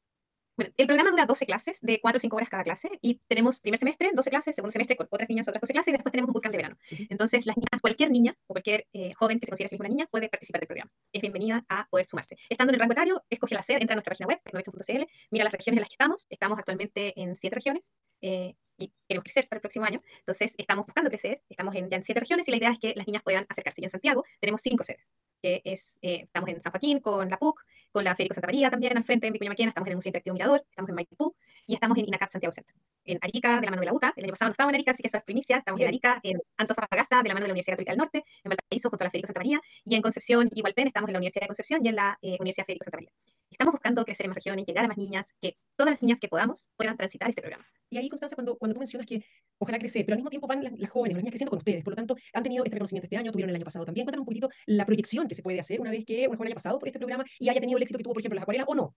Bueno, 0.55 0.71
el 0.77 0.85
programa 0.85 1.09
dura 1.09 1.25
12 1.25 1.47
clases, 1.47 1.79
de 1.81 1.99
4 1.99 2.17
o 2.17 2.19
5 2.19 2.35
horas 2.35 2.49
cada 2.49 2.63
clase, 2.63 2.89
y 3.01 3.19
tenemos 3.27 3.59
primer 3.59 3.79
semestre, 3.79 4.11
12 4.13 4.29
clases, 4.29 4.55
segundo 4.55 4.71
semestre 4.71 4.95
con 4.95 5.07
otras 5.09 5.27
niñas, 5.27 5.47
otras 5.47 5.61
12 5.61 5.73
clases, 5.73 5.87
y 5.87 5.91
después 5.93 6.11
tenemos 6.11 6.29
un 6.29 6.33
bootcamp 6.33 6.51
de 6.51 6.57
verano. 6.57 6.77
Entonces, 7.09 7.47
las 7.47 7.57
niñas, 7.57 7.81
cualquier 7.81 8.11
niña 8.11 8.35
o 8.45 8.53
cualquier 8.53 8.85
eh, 8.93 9.13
joven 9.15 9.39
que 9.39 9.47
se 9.47 9.51
considere 9.51 9.75
una 9.79 9.89
niña 9.89 10.07
puede 10.11 10.29
participar 10.29 10.61
del 10.61 10.67
programa. 10.67 10.91
Es 11.11 11.21
bienvenida 11.21 11.65
a 11.69 11.87
poder 11.89 12.05
sumarse. 12.05 12.37
Estando 12.49 12.71
en 12.71 12.75
el 12.75 12.79
rango 12.81 12.93
etario, 12.93 13.23
escoge 13.31 13.55
la 13.55 13.63
sede, 13.63 13.81
entra 13.81 13.93
a 13.93 13.97
nuestra 13.97 14.11
página 14.11 14.27
web, 14.27 14.41
tecnovecho.cl, 14.43 15.05
mira 15.31 15.43
las 15.43 15.53
regiones 15.53 15.77
en 15.77 15.81
las 15.81 15.89
que 15.89 15.95
estamos. 15.95 16.27
Estamos 16.29 16.59
actualmente 16.59 17.19
en 17.19 17.35
7 17.35 17.55
regiones. 17.55 17.93
Eh, 18.21 18.53
y 18.77 18.91
queremos 19.07 19.23
crecer 19.23 19.47
para 19.47 19.57
el 19.57 19.61
próximo 19.61 19.85
año. 19.85 20.01
Entonces, 20.19 20.53
estamos 20.57 20.85
buscando 20.85 21.09
crecer, 21.09 21.41
estamos 21.49 21.75
en, 21.75 21.89
ya 21.89 21.97
en 21.97 22.03
siete 22.03 22.19
regiones 22.19 22.47
y 22.47 22.51
la 22.51 22.57
idea 22.57 22.71
es 22.71 22.79
que 22.79 22.93
las 22.95 23.07
niñas 23.07 23.23
puedan 23.23 23.45
acercarse. 23.49 23.81
Y 23.81 23.85
en 23.85 23.89
Santiago 23.89 24.23
tenemos 24.39 24.61
cinco 24.61 24.83
sedes, 24.83 25.07
que 25.43 25.61
es, 25.65 25.99
eh, 26.01 26.21
estamos 26.23 26.49
en 26.49 26.61
San 26.61 26.71
Joaquín 26.71 27.01
con 27.01 27.29
la 27.29 27.37
PUC, 27.37 27.59
con 27.91 28.05
la 28.05 28.15
Federico 28.15 28.33
Santa 28.33 28.47
María 28.47 28.71
también 28.71 28.95
al 28.97 29.03
frente 29.03 29.27
en 29.27 29.33
Vicuña 29.33 29.51
Maquena, 29.51 29.69
estamos 29.69 29.87
en 29.87 29.91
el 29.91 29.97
Museo 29.97 30.09
Interactivo 30.09 30.33
Mirador, 30.35 30.63
estamos 30.69 30.87
en 30.87 30.95
Maipú 30.95 31.35
y 31.67 31.73
estamos 31.73 31.97
en 31.97 32.07
INACAP 32.07 32.29
Santiago 32.29 32.53
Centro. 32.53 32.73
En 33.03 33.19
Arica, 33.21 33.59
de 33.59 33.65
la 33.65 33.71
mano 33.71 33.81
de 33.81 33.87
la 33.87 33.93
UTA, 33.93 34.13
el 34.15 34.23
año 34.23 34.31
pasado 34.31 34.49
no 34.49 34.53
estábamos 34.53 34.71
en 34.71 34.75
Arica, 34.75 34.91
así 34.91 35.03
que 35.03 35.09
esa 35.09 35.17
es 35.17 35.23
primicia, 35.25 35.57
estamos 35.57 35.81
en 35.81 35.87
Arica, 35.89 36.19
en 36.23 36.39
Antofagasta, 36.55 37.21
de 37.21 37.27
la 37.27 37.33
mano 37.33 37.43
de 37.43 37.49
la 37.49 37.53
Universidad 37.53 37.73
Católica 37.73 37.91
del 37.91 37.97
Norte, 37.97 38.23
en 38.43 38.49
Valparaíso, 38.49 38.89
junto 38.89 39.03
a 39.03 39.05
la 39.05 39.11
Federico 39.11 39.27
Santa 39.27 39.39
María, 39.41 39.61
y 39.83 39.95
en 39.95 40.01
Concepción 40.01 40.49
y 40.55 40.61
Hualpén, 40.61 40.87
estamos 40.87 41.09
en 41.09 41.13
la 41.13 41.19
Universidad 41.19 41.41
de 41.41 41.47
Concepción 41.47 41.85
y 41.85 41.89
en 41.89 41.95
la 41.97 42.17
eh, 42.21 42.37
Universidad 42.39 42.65
Federico 42.65 42.85
Santa 42.85 42.97
María. 42.97 43.11
Estamos 43.51 43.73
buscando 43.73 44.05
crecer 44.05 44.25
en 44.25 44.29
más 44.29 44.35
regiones, 44.35 44.65
llegar 44.65 44.85
a 44.85 44.87
más 44.87 44.97
niñas, 44.97 45.33
que 45.41 45.57
todas 45.75 45.91
las 45.91 46.01
niñas 46.01 46.21
que 46.21 46.29
podamos 46.29 46.69
puedan 46.77 46.95
transitar 46.95 47.29
este 47.29 47.41
programa. 47.41 47.67
Y 47.93 47.97
ahí, 47.97 48.09
Constanza, 48.09 48.35
cuando, 48.35 48.57
cuando 48.57 48.73
tú 48.73 48.79
mencionas 48.79 49.05
que 49.05 49.23
ojalá 49.57 49.79
crecer, 49.79 50.05
pero 50.05 50.15
al 50.15 50.17
mismo 50.17 50.29
tiempo 50.29 50.47
van 50.47 50.63
las, 50.63 50.89
jóvenes, 50.89 51.15
las 51.15 51.23
niñas 51.23 51.31
creciendo 51.31 51.51
con 51.51 51.59
ustedes, 51.59 51.83
por 51.83 51.91
lo 51.91 51.95
tanto, 51.95 52.15
han 52.33 52.43
tenido 52.43 52.63
este 52.63 52.75
reconocimiento 52.75 53.05
este 53.05 53.17
año, 53.17 53.31
tuvieron 53.31 53.49
el 53.49 53.55
año 53.55 53.65
pasado 53.65 53.85
también. 53.85 54.05
Cuéntanos 54.05 54.23
un 54.23 54.25
poquito 54.25 54.49
la 54.65 54.85
proyección 54.85 55.27
que 55.27 55.35
se 55.35 55.43
puede 55.43 55.59
hacer 55.59 55.79
una 55.79 55.91
vez 55.91 56.05
que 56.05 56.27
una 56.27 56.37
joven 56.37 56.47
haya 56.47 56.55
pasado 56.55 56.79
por 56.79 56.87
este 56.87 56.99
programa 56.99 57.23
y 57.39 57.49
haya 57.49 57.61
tenido 57.61 57.77
el 57.77 57.83
éxito 57.83 57.97
que 57.97 58.03
tuvo, 58.03 58.13
por 58.13 58.21
ejemplo, 58.21 58.35
las 58.35 58.43
acuarelas 58.43 58.67
o 58.67 58.75
no. 58.75 58.95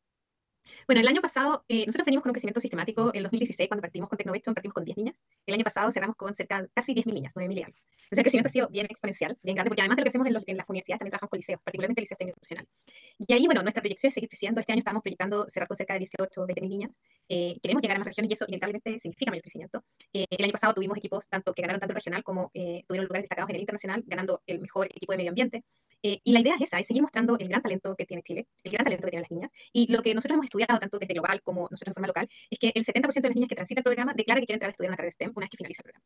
Bueno, 0.87 1.00
el 1.00 1.08
año 1.08 1.20
pasado, 1.20 1.64
eh, 1.68 1.87
nosotros 1.87 2.04
venimos 2.06 2.23
con 2.23 2.30
un 2.30 2.35
crecimiento 2.35 2.61
sistemático. 2.61 3.11
En 3.14 3.23
2016, 3.23 3.68
cuando 3.68 3.82
partimos 3.82 4.08
con 4.08 4.18
Tecnovation, 4.18 4.54
partimos 4.54 4.75
con 4.75 4.85
10 4.85 4.96
niñas. 4.96 5.16
El 5.46 5.54
año 5.54 5.64
pasado 5.64 5.90
cerramos 5.90 6.16
con 6.16 6.35
cerca 6.35 6.66
casi 6.75 6.94
10.000 6.94 7.14
niñas, 7.14 7.32
9.000 7.35 7.58
y 7.58 7.62
algo. 7.62 7.76
Entonces 8.06 8.18
el 8.18 8.23
crecimiento 8.23 8.49
ha 8.49 8.52
sido 8.52 8.68
bien 8.68 8.87
exponencial, 8.87 9.37
bien 9.42 9.56
grande, 9.56 9.70
porque 9.70 9.82
además 9.82 9.96
de 9.96 10.02
lo 10.02 10.04
que 10.04 10.08
hacemos 10.11 10.26
en, 10.28 10.35
los, 10.35 10.44
en 10.46 10.56
las 10.56 10.68
universidades, 10.68 11.00
también 11.00 11.11
trabajamos 11.11 11.30
con 11.30 11.38
liceos, 11.38 11.61
particularmente 11.64 12.00
liceos 12.00 12.18
técnicos 12.18 12.38
profesionales. 12.38 12.70
Y 13.18 13.32
ahí, 13.32 13.46
bueno, 13.46 13.62
nuestra 13.62 13.82
proyección 13.82 14.08
es 14.08 14.14
seguir 14.14 14.28
creciendo. 14.28 14.61
Este 14.61 14.73
año 14.73 14.78
estamos 14.78 15.02
proyectando 15.02 15.46
cerrar 15.49 15.66
con 15.66 15.76
cerca 15.76 15.94
de 15.94 16.00
18, 16.00 16.46
20.000 16.46 16.68
niñas. 16.68 16.90
Eh, 17.28 17.58
queremos 17.61 17.82
llegar 17.82 17.96
a 17.96 17.99
más 17.99 18.06
regiones 18.06 18.30
y 18.30 18.35
eso 18.35 18.44
inevitablemente 18.46 18.99
significa 19.00 19.32
mayor 19.32 19.42
crecimiento. 19.42 19.82
Eh, 20.12 20.26
el 20.30 20.44
año 20.44 20.52
pasado 20.52 20.75
tuvimos 20.75 20.96
equipos 20.99 21.28
tanto 21.28 21.52
que 21.52 21.62
ganaron 21.62 21.80
tanto 21.80 21.92
el 21.92 21.96
regional 21.96 22.23
como 22.23 22.52
eh, 22.54 22.85
tuvieron 22.87 23.06
lugares 23.06 23.25
destacados 23.25 23.50
en 23.50 23.56
el 23.56 23.62
internacional, 23.62 24.04
ganando 24.06 24.40
el 24.46 24.61
mejor 24.61 24.87
equipo 24.87 25.12
de 25.12 25.16
medio 25.16 25.30
ambiente. 25.30 25.64
Eh, 26.06 26.20
y 26.22 26.30
la 26.30 26.38
idea 26.38 26.54
es 26.54 26.60
esa, 26.60 26.78
es 26.78 26.86
seguir 26.86 27.02
mostrando 27.02 27.36
el 27.36 27.48
gran 27.48 27.60
talento 27.60 27.96
que 27.96 28.06
tiene 28.06 28.22
Chile, 28.22 28.46
el 28.62 28.70
gran 28.70 28.84
talento 28.84 29.06
que 29.06 29.10
tienen 29.10 29.22
las 29.22 29.30
niñas. 29.32 29.52
Y 29.72 29.92
lo 29.92 30.02
que 30.02 30.14
nosotros 30.14 30.34
hemos 30.34 30.44
estudiado, 30.44 30.78
tanto 30.78 31.00
desde 31.00 31.14
global 31.14 31.42
como 31.42 31.62
nosotros 31.68 31.88
en 31.88 31.94
forma 31.94 32.06
local, 32.06 32.28
es 32.48 32.60
que 32.60 32.70
el 32.72 32.84
70% 32.84 33.22
de 33.22 33.28
las 33.28 33.34
niñas 33.34 33.48
que 33.48 33.56
transitan 33.56 33.80
el 33.80 33.84
programa 33.84 34.14
declara 34.14 34.40
que 34.40 34.46
quieren 34.46 34.58
entrar 34.58 34.68
a 34.68 34.70
estudiar 34.70 34.90
una 34.90 34.96
carrera 34.96 35.08
de 35.08 35.12
STEM 35.14 35.32
una 35.34 35.44
vez 35.44 35.50
que 35.50 35.56
finaliza 35.56 35.80
el 35.80 35.90
programa. 35.90 36.04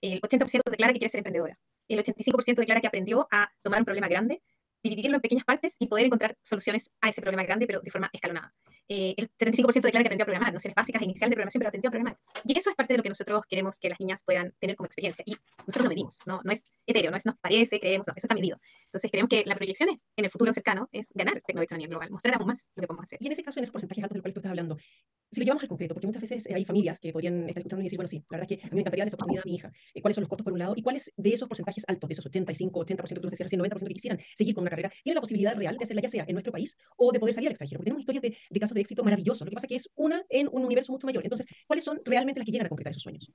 El 0.00 0.20
80% 0.22 0.70
declara 0.72 0.92
que 0.92 0.98
quiere 0.98 1.10
ser 1.10 1.18
emprendedora. 1.18 1.56
El 1.86 2.00
85% 2.00 2.56
declara 2.56 2.80
que 2.80 2.88
aprendió 2.88 3.28
a 3.30 3.48
tomar 3.62 3.80
un 3.80 3.84
problema 3.84 4.08
grande, 4.08 4.42
dividirlo 4.82 5.16
en 5.16 5.20
pequeñas 5.20 5.44
partes 5.44 5.76
y 5.78 5.86
poder 5.86 6.06
encontrar 6.06 6.36
soluciones 6.42 6.90
a 7.00 7.08
ese 7.08 7.20
problema 7.20 7.44
grande, 7.44 7.66
pero 7.66 7.80
de 7.80 7.90
forma 7.90 8.10
escalonada. 8.12 8.52
Eh, 8.88 9.14
el 9.18 9.28
75% 9.28 9.82
declara 9.82 10.02
que 10.02 10.08
aprendió 10.08 10.22
a 10.22 10.26
programar, 10.26 10.52
nociones 10.52 10.74
básicas 10.74 11.02
e 11.02 11.04
iniciales 11.04 11.30
de 11.30 11.36
programación, 11.36 11.60
pero 11.60 11.68
aprendió 11.68 11.88
a 11.88 11.90
programar. 11.90 12.18
Y 12.44 12.58
eso 12.58 12.70
es 12.70 12.76
parte 12.76 12.94
de 12.94 12.98
lo 12.98 13.02
que 13.02 13.10
nosotros 13.10 13.42
queremos 13.48 13.78
que 13.78 13.90
las 13.90 14.00
niñas 14.00 14.22
puedan 14.24 14.54
tener 14.58 14.76
como 14.76 14.86
experiencia. 14.86 15.22
Y 15.26 15.36
nosotros 15.66 15.84
lo 15.84 15.90
medimos, 15.90 16.18
no, 16.26 16.40
no 16.42 16.52
es 16.52 16.64
etéreo, 16.86 17.10
no 17.10 17.16
es 17.16 17.26
nos 17.26 17.36
parece, 17.38 17.80
creemos, 17.80 18.06
no, 18.06 18.14
eso 18.16 18.26
está 18.26 18.34
medido. 18.34 18.58
Entonces 18.88 19.10
creemos 19.10 19.28
que 19.28 19.44
la 19.44 19.54
proyección 19.54 19.90
en 19.90 20.24
el 20.24 20.30
futuro 20.30 20.52
cercano 20.52 20.88
es 20.92 21.08
ganar 21.14 21.40
tecnología 21.46 21.74
a 21.74 21.78
nivel 21.78 21.90
global, 21.90 22.10
mostrar 22.10 22.36
aún 22.36 22.46
más 22.46 22.70
lo 22.74 22.80
que 22.82 22.86
podemos 22.86 23.04
hacer. 23.04 23.18
Y 23.20 23.26
en 23.26 23.32
ese 23.32 23.42
caso, 23.42 23.60
en 23.60 23.64
esos 23.64 23.72
porcentajes 23.72 24.04
altos 24.04 24.14
del 24.14 24.22
cual 24.22 24.32
tú 24.34 24.40
estás 24.40 24.50
hablando, 24.50 24.76
si 25.30 25.40
lo 25.40 25.44
llevamos 25.44 25.62
al 25.62 25.68
concreto, 25.68 25.94
porque 25.94 26.06
muchas 26.06 26.22
veces 26.22 26.46
hay 26.46 26.64
familias 26.64 27.00
que 27.00 27.12
podrían 27.12 27.48
estar 27.48 27.60
escuchando 27.60 27.82
y 27.82 27.84
decir, 27.84 27.98
bueno, 27.98 28.08
sí, 28.08 28.24
la 28.30 28.38
verdad 28.38 28.50
es 28.50 28.58
que 28.58 28.66
a 28.66 28.70
mí 28.70 28.74
me 28.76 28.80
encantaría 28.80 29.02
dar 29.02 29.08
esa 29.08 29.16
oportunidad 29.16 29.42
a 29.44 29.48
mi 29.48 29.54
hija. 29.54 29.72
Eh, 29.94 30.00
¿Cuáles 30.00 30.14
son 30.14 30.22
los 30.22 30.28
costos 30.28 30.44
por 30.44 30.52
un 30.52 30.58
lado? 30.58 30.72
¿Y 30.76 30.82
cuáles 30.82 31.12
de 31.16 31.32
esos 31.32 31.48
porcentajes 31.48 31.84
altos, 31.86 32.08
de 32.08 32.12
esos 32.14 32.26
85, 32.26 32.80
80% 32.80 33.06
que 33.08 33.20
tú 33.20 33.28
decías, 33.28 33.52
90% 33.52 33.86
que 33.86 33.94
quisieran 33.94 34.20
seguir 34.34 34.54
con 34.54 34.62
una 34.62 34.70
carrera, 34.70 34.90
tienen 35.02 35.16
la 35.16 35.20
posibilidad 35.20 35.54
real 35.54 35.76
de 35.76 35.84
hacerla 35.84 36.02
ya 36.02 36.08
sea 36.08 36.24
en 36.26 36.34
nuestro 36.34 36.52
país 36.52 36.76
o 36.96 37.12
de 37.12 37.20
poder 37.20 37.34
salir 37.34 37.48
al 37.48 37.52
extranjero? 37.52 37.78
Porque 37.78 37.90
tenemos 37.90 38.02
historias 38.02 38.22
de, 38.22 38.36
de 38.48 38.60
casos 38.60 38.74
de 38.74 38.80
éxito 38.80 39.04
maravillosos. 39.04 39.44
Lo 39.44 39.50
que 39.50 39.54
pasa 39.54 39.66
es 39.66 39.68
que 39.68 39.76
es 39.76 39.90
una 39.96 40.24
en 40.30 40.48
un 40.50 40.64
universo 40.64 40.92
mucho 40.92 41.06
mayor. 41.06 41.22
Entonces, 41.24 41.46
¿cuáles 41.66 41.84
son 41.84 42.00
realmente 42.04 42.40
las 42.40 42.46
que 42.46 42.52
llegan 42.52 42.66
a 42.66 42.68
concretar 42.70 42.90
esos 42.90 43.02
sueños? 43.02 43.30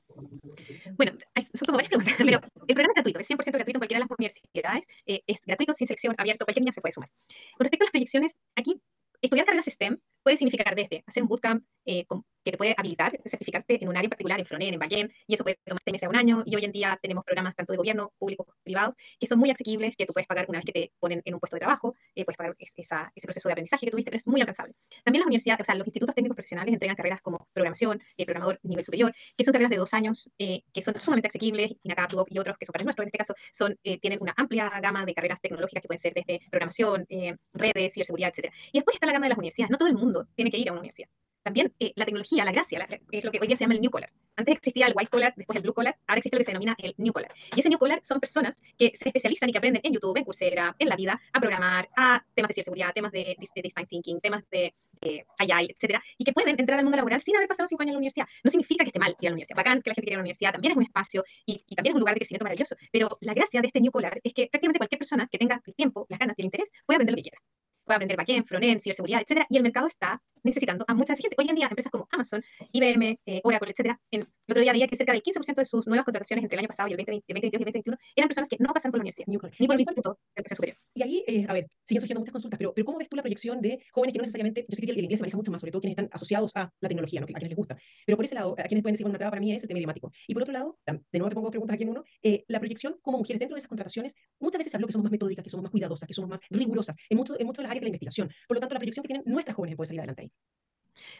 Bueno, 0.97 1.13
son 1.53 1.65
como 1.65 1.77
varias 1.77 1.89
preguntas, 1.89 2.15
pero 2.17 2.41
el 2.67 2.75
programa 2.75 2.91
es 2.91 2.95
gratuito, 2.95 3.19
es 3.19 3.29
100% 3.29 3.51
gratuito 3.53 3.77
en 3.77 3.79
cualquiera 3.79 3.99
de 3.99 4.07
las 4.07 4.17
universidades, 4.17 4.87
eh, 5.05 5.21
es 5.27 5.42
gratuito, 5.45 5.73
sin 5.73 5.87
selección, 5.87 6.15
abierto, 6.17 6.45
cualquier 6.45 6.63
niña 6.63 6.71
se 6.71 6.81
puede 6.81 6.93
sumar. 6.93 7.09
Con 7.57 7.65
respecto 7.65 7.83
a 7.83 7.87
las 7.87 7.91
proyecciones, 7.91 8.35
aquí 8.55 8.81
estudiar 9.21 9.45
carreras 9.45 9.65
STEM 9.65 9.99
puede 10.23 10.37
significar 10.37 10.75
desde 10.75 11.03
hacer 11.07 11.23
un 11.23 11.29
bootcamp 11.29 11.65
eh, 11.85 12.05
que 12.43 12.51
te 12.51 12.57
puede 12.57 12.75
habilitar, 12.77 13.17
certificarte 13.25 13.81
en 13.81 13.89
un 13.89 13.95
área 13.95 14.05
en 14.05 14.09
particular, 14.09 14.39
en 14.39 14.45
frontend, 14.45 14.73
en 14.73 14.79
backend, 14.79 15.11
y 15.27 15.33
eso 15.33 15.43
puede 15.43 15.59
tomar 15.63 15.81
seis 15.83 15.93
meses 15.93 16.07
a 16.07 16.09
un 16.09 16.15
año, 16.15 16.43
y 16.45 16.55
hoy 16.55 16.65
en 16.65 16.71
día 16.71 16.99
tenemos 17.01 17.23
programas 17.23 17.55
tanto 17.55 17.73
de 17.73 17.77
gobierno, 17.77 18.13
públicos, 18.17 18.47
privados, 18.63 18.95
que 19.19 19.27
son 19.27 19.39
muy 19.39 19.49
asequibles, 19.49 19.95
que 19.95 20.05
tú 20.05 20.13
puedes 20.13 20.27
pagar 20.27 20.45
una 20.49 20.59
vez 20.59 20.65
que 20.65 20.71
te 20.73 20.91
ponen 20.99 21.21
en 21.25 21.33
un 21.33 21.39
puesto 21.39 21.55
de 21.55 21.61
trabajo, 21.61 21.95
eh, 22.15 22.25
puedes 22.25 22.37
pagar 22.37 22.55
esa, 22.59 23.11
ese 23.15 23.27
proceso 23.27 23.49
de 23.49 23.53
aprendizaje 23.53 23.85
que 23.85 23.91
tuviste, 23.91 24.11
pero 24.11 24.19
es 24.19 24.27
muy 24.27 24.41
alcanzable. 24.41 24.73
También 25.03 25.21
las 25.21 25.27
universidades, 25.27 25.61
o 25.61 25.65
sea, 25.65 25.75
los 25.75 25.87
institutos 25.87 26.15
técnicos 26.15 26.35
profesionales 26.35 26.73
entregan 26.73 26.95
carreras 26.95 27.21
como 27.21 27.47
programación, 27.53 28.01
eh, 28.17 28.25
programador 28.25 28.59
nivel 28.63 28.83
superior, 28.83 29.13
que 29.37 29.43
son 29.43 29.53
carreras 29.53 29.71
de 29.71 29.77
dos 29.77 29.93
años, 29.93 30.29
eh, 30.37 30.63
que 30.73 30.81
son 30.81 30.99
sumamente 30.99 31.27
asequibles, 31.27 31.71
acá 31.89 32.07
y 32.27 32.39
otros 32.39 32.57
que 32.57 32.65
son 32.65 32.73
para 32.73 32.83
nuestro, 32.83 33.03
en 33.03 33.07
este 33.07 33.17
caso, 33.17 33.33
son, 33.51 33.77
eh, 33.83 33.99
tienen 33.99 34.19
una 34.21 34.33
amplia 34.35 34.69
gama 34.81 35.05
de 35.05 35.13
carreras 35.13 35.39
tecnológicas 35.41 35.81
que 35.81 35.87
pueden 35.87 35.99
ser 35.99 36.13
desde 36.13 36.41
programación, 36.49 37.05
redes, 37.53 37.93
ciberseguridad, 37.93 38.31
etc. 38.35 38.51
Y 38.71 38.79
después 38.79 38.95
está 38.95 39.05
la 39.05 39.13
gama 39.13 39.25
de 39.25 39.29
las 39.29 39.37
universidades. 39.37 39.71
No 39.71 39.77
todo 39.77 39.89
el 39.89 39.95
mundo 39.95 40.27
tiene 40.35 40.51
que 40.51 40.57
ir 40.57 40.69
a 40.69 40.71
una 40.71 40.81
universidad 40.81 41.09
también 41.43 41.73
eh, 41.79 41.93
la 41.95 42.05
tecnología, 42.05 42.45
la 42.45 42.51
gracia, 42.51 42.79
la, 42.79 42.87
es 43.11 43.23
lo 43.23 43.31
que 43.31 43.39
hoy 43.41 43.47
día 43.47 43.57
se 43.57 43.63
llama 43.63 43.75
el 43.75 43.81
New 43.81 43.91
Collar. 43.91 44.11
Antes 44.35 44.55
existía 44.55 44.87
el 44.87 44.93
White 44.95 45.11
Collar, 45.11 45.33
después 45.35 45.57
el 45.57 45.61
Blue 45.61 45.73
Collar, 45.73 45.95
ahora 46.07 46.17
existe 46.17 46.35
lo 46.35 46.39
que 46.39 46.45
se 46.45 46.51
denomina 46.51 46.75
el 46.79 46.95
New 46.97 47.13
Collar. 47.13 47.31
Y 47.55 47.59
ese 47.59 47.69
New 47.69 47.77
Collar 47.77 47.99
son 48.03 48.19
personas 48.19 48.57
que 48.77 48.91
se 48.95 49.09
especializan 49.09 49.49
y 49.49 49.51
que 49.51 49.57
aprenden 49.59 49.81
en 49.83 49.93
YouTube, 49.93 50.17
en 50.17 50.23
Coursera, 50.23 50.75
en 50.79 50.89
la 50.89 50.95
vida, 50.95 51.21
a 51.31 51.39
programar, 51.39 51.89
a 51.95 52.25
temas 52.33 52.49
de 52.49 52.53
ciberseguridad, 52.55 52.93
temas 52.93 53.11
de, 53.11 53.37
de 53.37 53.61
design 53.61 53.85
thinking, 53.85 54.19
temas 54.21 54.43
de 54.49 54.73
eh, 55.01 55.25
AI, 55.37 55.67
etcétera, 55.69 56.01
y 56.17 56.23
que 56.23 56.33
pueden 56.33 56.57
entrar 56.59 56.79
al 56.79 56.85
mundo 56.85 56.97
laboral 56.97 57.21
sin 57.21 57.35
haber 57.35 57.47
pasado 57.47 57.67
cinco 57.67 57.83
años 57.83 57.89
en 57.89 57.95
la 57.95 57.99
universidad. 57.99 58.27
No 58.43 58.49
significa 58.49 58.83
que 58.83 58.89
esté 58.89 58.99
mal 58.99 59.15
ir 59.19 59.27
a 59.27 59.29
la 59.29 59.33
universidad. 59.33 59.57
Bacán 59.57 59.81
que 59.81 59.89
la 59.89 59.95
gente 59.95 60.07
quiera 60.07 60.13
ir 60.13 60.17
a 60.17 60.19
la 60.19 60.23
universidad, 60.23 60.51
también 60.53 60.71
es 60.71 60.77
un 60.77 60.83
espacio 60.83 61.23
y, 61.45 61.63
y 61.67 61.75
también 61.75 61.91
es 61.91 61.95
un 61.95 61.99
lugar 61.99 62.15
de 62.15 62.19
crecimiento 62.19 62.45
maravilloso. 62.45 62.75
Pero 62.91 63.17
la 63.21 63.33
gracia 63.33 63.61
de 63.61 63.67
este 63.67 63.81
New 63.81 63.91
Collar 63.91 64.19
es 64.23 64.33
que 64.33 64.47
prácticamente 64.47 64.79
cualquier 64.79 64.99
persona 64.99 65.27
que 65.29 65.37
tenga 65.37 65.61
el 65.65 65.75
tiempo, 65.75 66.07
las 66.09 66.19
ganas 66.19 66.35
y 66.37 66.41
el 66.41 66.45
interés 66.45 66.71
puede 66.85 66.97
aprender 66.97 67.13
lo 67.13 67.17
que 67.17 67.29
quiera 67.29 67.39
puede 67.83 67.95
aprender 67.95 68.17
backend, 68.17 68.45
frontend, 68.45 68.81
ciberseguridad, 68.81 69.21
etcétera, 69.21 69.45
y 69.49 69.57
el 69.57 69.63
mercado 69.63 69.87
está 69.87 70.21
necesitando 70.43 70.85
a 70.87 70.93
mucha 70.93 71.15
gente. 71.15 71.35
Hoy 71.37 71.47
en 71.49 71.55
día, 71.55 71.67
empresas 71.67 71.91
como 71.91 72.07
Amazon, 72.11 72.43
IBM, 72.71 73.19
eh, 73.25 73.41
Oracle, 73.43 73.71
etcétera, 73.71 73.99
en, 74.11 74.27
el 74.47 74.51
otro 74.51 74.61
día 74.61 74.73
veía 74.73 74.87
que 74.87 74.95
cerca 74.95 75.13
del 75.13 75.23
15% 75.23 75.55
de 75.55 75.65
sus 75.65 75.87
nuevas 75.87 76.05
contrataciones 76.05 76.43
entre 76.43 76.55
el 76.55 76.59
año 76.59 76.67
pasado 76.67 76.89
y 76.89 76.93
el 76.93 76.97
2020, 76.97 77.33
2022 77.33 77.61
y 77.61 77.63
2021 77.63 77.97
eran 78.15 78.27
personas 78.27 78.49
que 78.49 78.57
no 78.59 78.73
pasaron 78.73 78.91
por 78.91 78.99
la 78.99 79.03
universidad, 79.03 79.27
ni, 79.27 79.37
ni 79.59 79.67
por 79.67 79.75
el 79.75 79.81
instituto 79.81 80.19
de 80.35 80.41
educación 80.41 80.55
superior. 80.55 80.77
Y 80.93 81.03
ahí, 81.03 81.23
eh, 81.27 81.45
a 81.47 81.53
ver, 81.53 81.67
siguen 81.83 82.01
surgiendo 82.01 82.19
muchas 82.19 82.33
consultas, 82.33 82.57
pero, 82.57 82.73
pero 82.73 82.85
¿cómo 82.85 82.97
ves 82.97 83.09
tú 83.09 83.15
la 83.15 83.23
proyección 83.23 83.61
de 83.61 83.79
jóvenes 83.91 84.13
que 84.13 84.17
no 84.17 84.23
necesariamente, 84.23 84.65
yo 84.67 84.75
sé 84.75 84.81
que 84.81 84.91
el 84.91 84.99
inglés 84.99 85.19
se 85.19 85.23
maneja 85.23 85.37
mucho 85.37 85.51
más, 85.51 85.61
sobre 85.61 85.71
todo 85.71 85.81
quienes 85.81 85.97
están 85.97 86.09
asociados 86.11 86.51
a 86.55 86.71
la 86.79 86.89
tecnología, 86.89 87.21
¿no? 87.21 87.25
a 87.25 87.27
quienes 87.27 87.49
les 87.49 87.57
gusta, 87.57 87.77
pero 88.05 88.17
por 88.17 88.25
ese 88.25 88.35
lado, 88.35 88.55
a 88.57 88.63
quienes 88.63 88.81
pueden 88.81 88.93
decir, 88.93 89.05
bueno, 89.05 89.13
una 89.13 89.19
traba 89.19 89.31
para 89.31 89.39
mí 89.39 89.53
es 89.53 89.61
el 89.63 89.67
tema 89.67 89.79
idiomático. 89.79 90.11
Y 90.27 90.33
por 90.33 90.43
otro 90.43 90.53
lado, 90.53 90.77
de 90.85 91.19
nuevo 91.19 91.29
te 91.29 91.35
pongo 91.35 91.49
preguntas 91.49 91.75
aquí 91.75 91.83
en 91.83 91.89
uno, 91.89 92.03
eh, 92.21 92.43
la 92.47 92.59
proyección 92.59 92.97
como 93.01 93.17
mujeres 93.17 93.39
dentro 93.39 93.55
de 93.55 93.59
esas 93.59 93.69
contrataciones, 93.69 94.15
muchas 94.39 94.59
veces 94.59 94.71
se 94.71 94.77
habló 94.77 94.87
que 94.87 94.93
somos 94.93 95.03
más 95.03 95.11
metódicas, 95.11 95.43
que 95.43 95.49
somos 95.49 95.63
más 95.63 95.71
cuidadosas, 95.71 96.07
que 96.07 96.13
somos 96.13 96.29
más 96.29 96.41
rigurosas 96.49 96.95
en 97.09 97.17
muchas 97.17 97.39
en 97.39 97.45
mucho 97.45 97.61
de 97.61 97.63
las 97.63 97.71
áreas 97.71 97.81
de 97.81 97.85
la 97.85 97.89
investigación. 97.89 98.29
Por 98.47 98.57
lo 98.57 98.61
tanto, 98.61 98.75
la 98.75 98.79
proyección 98.79 99.03
que 99.03 99.07
tienen 99.07 99.23
nuestras 99.25 99.55
jóvenes 99.55 99.75
puede 99.75 99.87
salir 99.87 100.01
adelante 100.01 100.23
ahí. 100.23 100.31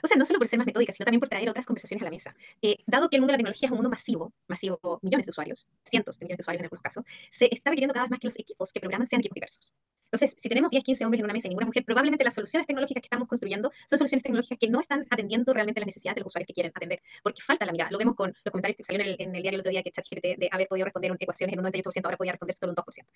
O 0.04 0.08
sea, 0.08 0.18
no 0.18 0.26
solo 0.26 0.40
por 0.40 0.48
ser 0.48 0.60
más 0.60 0.66
metódica, 0.66 0.94
sino 0.94 1.06
también 1.06 1.20
por 1.20 1.30
traer 1.30 1.50
otras 1.50 1.66
conversaciones 1.66 2.02
a 2.02 2.06
la 2.06 2.12
mesa. 2.12 2.36
Eh, 2.62 2.78
dado 2.86 3.10
que 3.10 3.18
el 3.18 3.22
mundo 3.22 3.32
de 3.32 3.34
la 3.34 3.38
tecnología 3.38 3.68
es 3.68 3.72
un 3.72 3.78
mundo 3.78 3.90
masivo, 3.90 4.34
masivo, 4.48 5.00
millones 5.02 5.26
de 5.26 5.32
usuarios, 5.32 5.68
cientos 5.84 6.20
de 6.20 6.26
millones 6.26 6.38
de 6.38 6.42
usuarios 6.42 6.60
en 6.62 6.66
algunos 6.66 6.82
casos, 6.82 7.04
se 7.32 7.54
está 7.54 7.70
requiriendo 7.70 7.94
cada 7.94 8.06
vez 8.06 8.12
más 8.12 8.20
que 8.20 8.28
los 8.28 8.40
equipos 8.40 8.72
que 8.72 8.80
programan 8.80 9.08
sean 9.08 9.20
equipos 9.20 9.36
diversos. 9.36 9.74
Entonces, 10.14 10.36
si 10.40 10.48
tenemos 10.48 10.70
10, 10.70 10.84
15 10.84 11.06
hombres 11.06 11.20
en 11.22 11.26
una 11.26 11.34
mesa 11.34 11.48
y 11.48 11.50
ninguna 11.50 11.66
mujer, 11.66 11.84
probablemente 11.86 12.24
las 12.24 12.36
soluciones 12.36 12.68
tecnológicas 12.68 13.02
que 13.02 13.08
estamos 13.08 13.28
construyendo 13.28 13.72
son 13.90 13.98
soluciones 13.98 14.22
tecnológicas 14.22 14.60
que 14.60 14.70
no 14.70 14.80
están 14.80 15.08
atendiendo 15.10 15.52
realmente 15.54 15.80
las 15.80 15.88
necesidades 15.88 16.18
de 16.18 16.22
los 16.22 16.28
usuarios 16.28 16.46
que 16.46 16.54
quieren 16.54 16.72
atender, 16.76 17.02
porque 17.24 17.42
falta 17.42 17.66
la 17.66 17.72
mirada. 17.72 17.90
Lo 17.90 17.98
vemos 17.98 18.16
con 18.16 18.30
los 18.30 18.52
comentarios 18.52 18.78
que 18.78 18.84
salieron 18.84 19.08
en 19.08 19.14
el, 19.20 19.28
en 19.28 19.36
el 19.36 19.42
diario 19.42 19.58
el 19.58 19.62
otro 19.62 19.72
día 19.72 19.82
que 19.82 19.90
ChatGPT 19.90 20.38
de 20.38 20.50
haber 20.52 20.68
podido 20.68 20.86
responder 20.86 21.12
ecuaciones 21.20 21.54
en 21.54 21.66
un 21.66 21.72
98%, 21.72 22.06
ahora 22.06 22.18
podía 22.18 22.34
responder 22.34 22.56
solo 22.56 22.74
un 22.74 22.76
2%. 22.76 23.08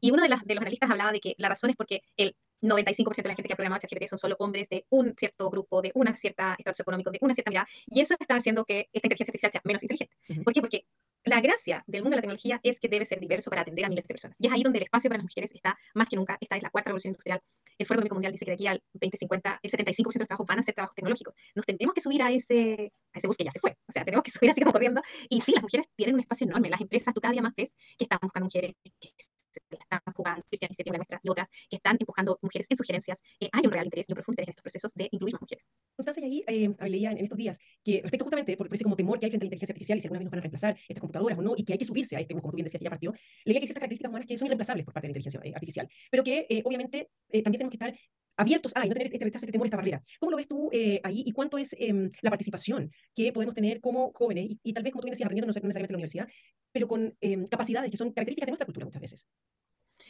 Y 0.00 0.10
uno 0.12 0.22
de, 0.22 0.30
las, 0.30 0.44
de 0.46 0.54
los 0.54 0.62
analistas 0.62 0.90
hablaba 0.90 1.12
de 1.12 1.20
que 1.20 1.34
la 1.36 1.50
razón 1.50 1.68
es 1.68 1.76
porque 1.76 2.00
el 2.16 2.34
95% 2.62 3.22
de 3.22 3.28
la 3.28 3.34
gente 3.34 3.48
que 3.48 3.52
ha 3.52 3.56
programado 3.56 3.80
ChatGPT 3.80 4.08
son 4.08 4.18
solo 4.18 4.36
hombres 4.38 4.68
de 4.68 4.84
un 4.90 5.14
cierto 5.16 5.50
grupo, 5.50 5.82
de 5.82 5.92
una 5.94 6.14
cierta 6.14 6.54
estatus 6.58 6.80
económico, 6.80 7.10
de 7.10 7.18
una 7.20 7.34
cierta 7.34 7.50
mirada, 7.50 7.68
y 7.86 8.00
eso 8.00 8.14
está 8.18 8.36
haciendo 8.36 8.64
que 8.64 8.88
esta 8.92 9.08
inteligencia 9.08 9.30
artificial 9.30 9.52
sea 9.52 9.60
menos 9.64 9.82
inteligente. 9.82 10.16
Uh 10.28 10.34
-huh. 10.34 10.44
¿Por 10.44 10.52
qué? 10.52 10.60
Porque 10.60 10.84
la 11.26 11.40
gracia 11.40 11.82
del 11.88 12.02
mundo 12.02 12.14
de 12.14 12.18
la 12.18 12.22
tecnología 12.22 12.60
es 12.62 12.78
que 12.78 12.88
debe 12.88 13.04
ser 13.04 13.18
diverso 13.18 13.50
para 13.50 13.62
atender 13.62 13.84
a 13.84 13.88
miles 13.88 14.04
de 14.04 14.08
personas. 14.08 14.36
Y 14.38 14.46
es 14.46 14.52
ahí 14.52 14.62
donde 14.62 14.78
el 14.78 14.84
espacio 14.84 15.10
para 15.10 15.18
las 15.18 15.24
mujeres 15.24 15.50
está 15.52 15.76
más 15.94 16.08
que 16.08 16.14
nunca. 16.14 16.38
Esta 16.40 16.56
es 16.56 16.62
la 16.62 16.70
cuarta 16.70 16.90
revolución 16.90 17.10
industrial. 17.10 17.40
El 17.76 17.84
Foro 17.84 17.98
Económico 17.98 18.14
Mundial 18.14 18.32
dice 18.32 18.44
que 18.44 18.52
de 18.52 18.54
aquí 18.54 18.66
al 18.68 18.80
2050 18.92 19.58
el 19.60 19.70
75% 19.70 20.12
de 20.12 20.18
los 20.20 20.28
trabajos 20.28 20.46
van 20.46 20.60
a 20.60 20.62
ser 20.62 20.74
trabajos 20.74 20.94
tecnológicos. 20.94 21.34
Nos 21.56 21.66
tendremos 21.66 21.94
que 21.94 22.00
subir 22.00 22.22
a 22.22 22.30
ese, 22.30 22.92
a 23.12 23.18
ese 23.18 23.26
bus 23.26 23.36
que 23.36 23.44
ya 23.44 23.50
se 23.50 23.58
fue. 23.58 23.76
O 23.88 23.92
sea, 23.92 24.04
tenemos 24.04 24.22
que 24.22 24.30
subir 24.38 24.50
así 24.50 24.60
como 24.60 24.72
corriendo. 24.72 25.02
Y 25.28 25.40
sí, 25.40 25.52
las 25.52 25.62
mujeres 25.62 25.88
tienen 25.96 26.14
un 26.14 26.20
espacio 26.20 26.46
enorme. 26.46 26.70
Las 26.70 26.80
empresas, 26.80 27.12
tú 27.12 27.20
cada 27.20 27.32
día 27.32 27.42
más 27.42 27.54
ves 27.56 27.72
que 27.98 28.04
están 28.04 28.20
buscando 28.22 28.46
mujeres 28.46 28.76
que 29.00 29.08
están 29.70 30.00
jugando, 30.14 30.42
Cristian 30.48 30.68
Iniciativa 30.70 30.96
Nuestra 30.96 31.20
y 31.22 31.28
otras 31.28 31.48
que 31.68 31.76
están 31.76 31.96
empujando 31.98 32.38
mujeres 32.42 32.66
en 32.70 32.76
sugerencias. 32.76 33.22
Eh, 33.40 33.48
hay 33.52 33.66
un 33.66 33.72
real 33.72 33.84
interés 33.84 34.08
y 34.08 34.12
un 34.12 34.16
profundo 34.16 34.34
interés 34.34 34.48
en 34.48 34.50
estos 34.52 34.62
procesos 34.62 34.94
de 34.94 35.08
incluir 35.10 35.34
más 35.34 35.42
mujeres. 35.42 35.64
Y 36.16 36.24
ahí 36.24 36.44
eh, 36.46 36.88
leía 36.88 37.10
en 37.12 37.18
estos 37.18 37.38
días 37.38 37.58
que 37.84 38.00
respecto 38.02 38.24
justamente 38.24 38.56
por 38.56 38.72
ese 38.72 38.84
como 38.84 38.96
temor 38.96 39.18
que 39.18 39.26
hay 39.26 39.30
frente 39.30 39.44
a 39.44 39.46
la 39.46 39.48
inteligencia 39.48 39.72
artificial 39.72 39.98
y 39.98 40.00
si 40.00 40.06
alguna 40.06 40.18
vez 40.20 40.24
nos 40.24 40.30
van 40.30 40.38
a 40.38 40.42
reemplazar 40.42 40.76
estas 40.88 41.00
computadoras 41.00 41.38
o 41.38 41.42
no, 41.42 41.54
y 41.56 41.64
que 41.64 41.72
hay 41.72 41.78
que 41.78 41.84
subirse 41.84 42.16
a 42.16 42.20
este, 42.20 42.34
como 42.34 42.50
tú 42.50 42.56
bien 42.56 42.64
decías 42.64 42.78
que 42.78 42.84
ya 42.84 42.90
partió, 42.90 43.12
leía 43.44 43.60
que 43.60 43.64
hay 43.64 43.66
ciertas 43.66 43.80
características 43.80 44.10
humanas 44.10 44.26
que 44.26 44.38
son 44.38 44.46
irreemplazables 44.46 44.84
por 44.84 44.94
parte 44.94 45.08
de 45.08 45.12
la 45.12 45.18
inteligencia 45.18 45.40
eh, 45.42 45.52
artificial, 45.54 45.88
pero 46.10 46.24
que 46.24 46.46
eh, 46.48 46.62
obviamente 46.64 47.10
eh, 47.28 47.42
también 47.42 47.58
tenemos 47.58 47.70
que 47.70 47.76
estar 47.76 47.94
abiertos 48.36 48.72
a 48.74 48.84
no 48.84 48.92
tener 48.92 49.06
este 49.06 49.24
rechazo, 49.24 49.46
este 49.46 49.52
temor, 49.52 49.66
esta 49.66 49.76
barrera. 49.76 50.02
¿Cómo 50.20 50.30
lo 50.30 50.36
ves 50.36 50.48
tú 50.48 50.68
eh, 50.72 51.00
ahí 51.02 51.22
y 51.26 51.32
cuánto 51.32 51.58
es 51.58 51.74
eh, 51.78 52.10
la 52.20 52.30
participación 52.30 52.90
que 53.14 53.32
podemos 53.32 53.54
tener 53.54 53.80
como 53.80 54.12
jóvenes 54.12 54.44
y, 54.44 54.60
y, 54.62 54.72
tal 54.72 54.82
vez, 54.82 54.92
como 54.92 55.02
tú 55.02 55.06
bien 55.06 55.12
decías, 55.12 55.26
aprendiendo 55.26 55.46
no 55.46 55.48
necesariamente 55.48 55.92
en 55.92 55.92
la 55.92 55.96
universidad, 55.96 56.28
pero 56.76 56.88
con 56.88 57.16
eh, 57.22 57.42
capacidades 57.50 57.90
que 57.90 57.96
son 57.96 58.12
características 58.12 58.48
de 58.48 58.50
nuestra 58.50 58.66
cultura 58.66 58.84
muchas 58.84 59.00
veces? 59.00 59.26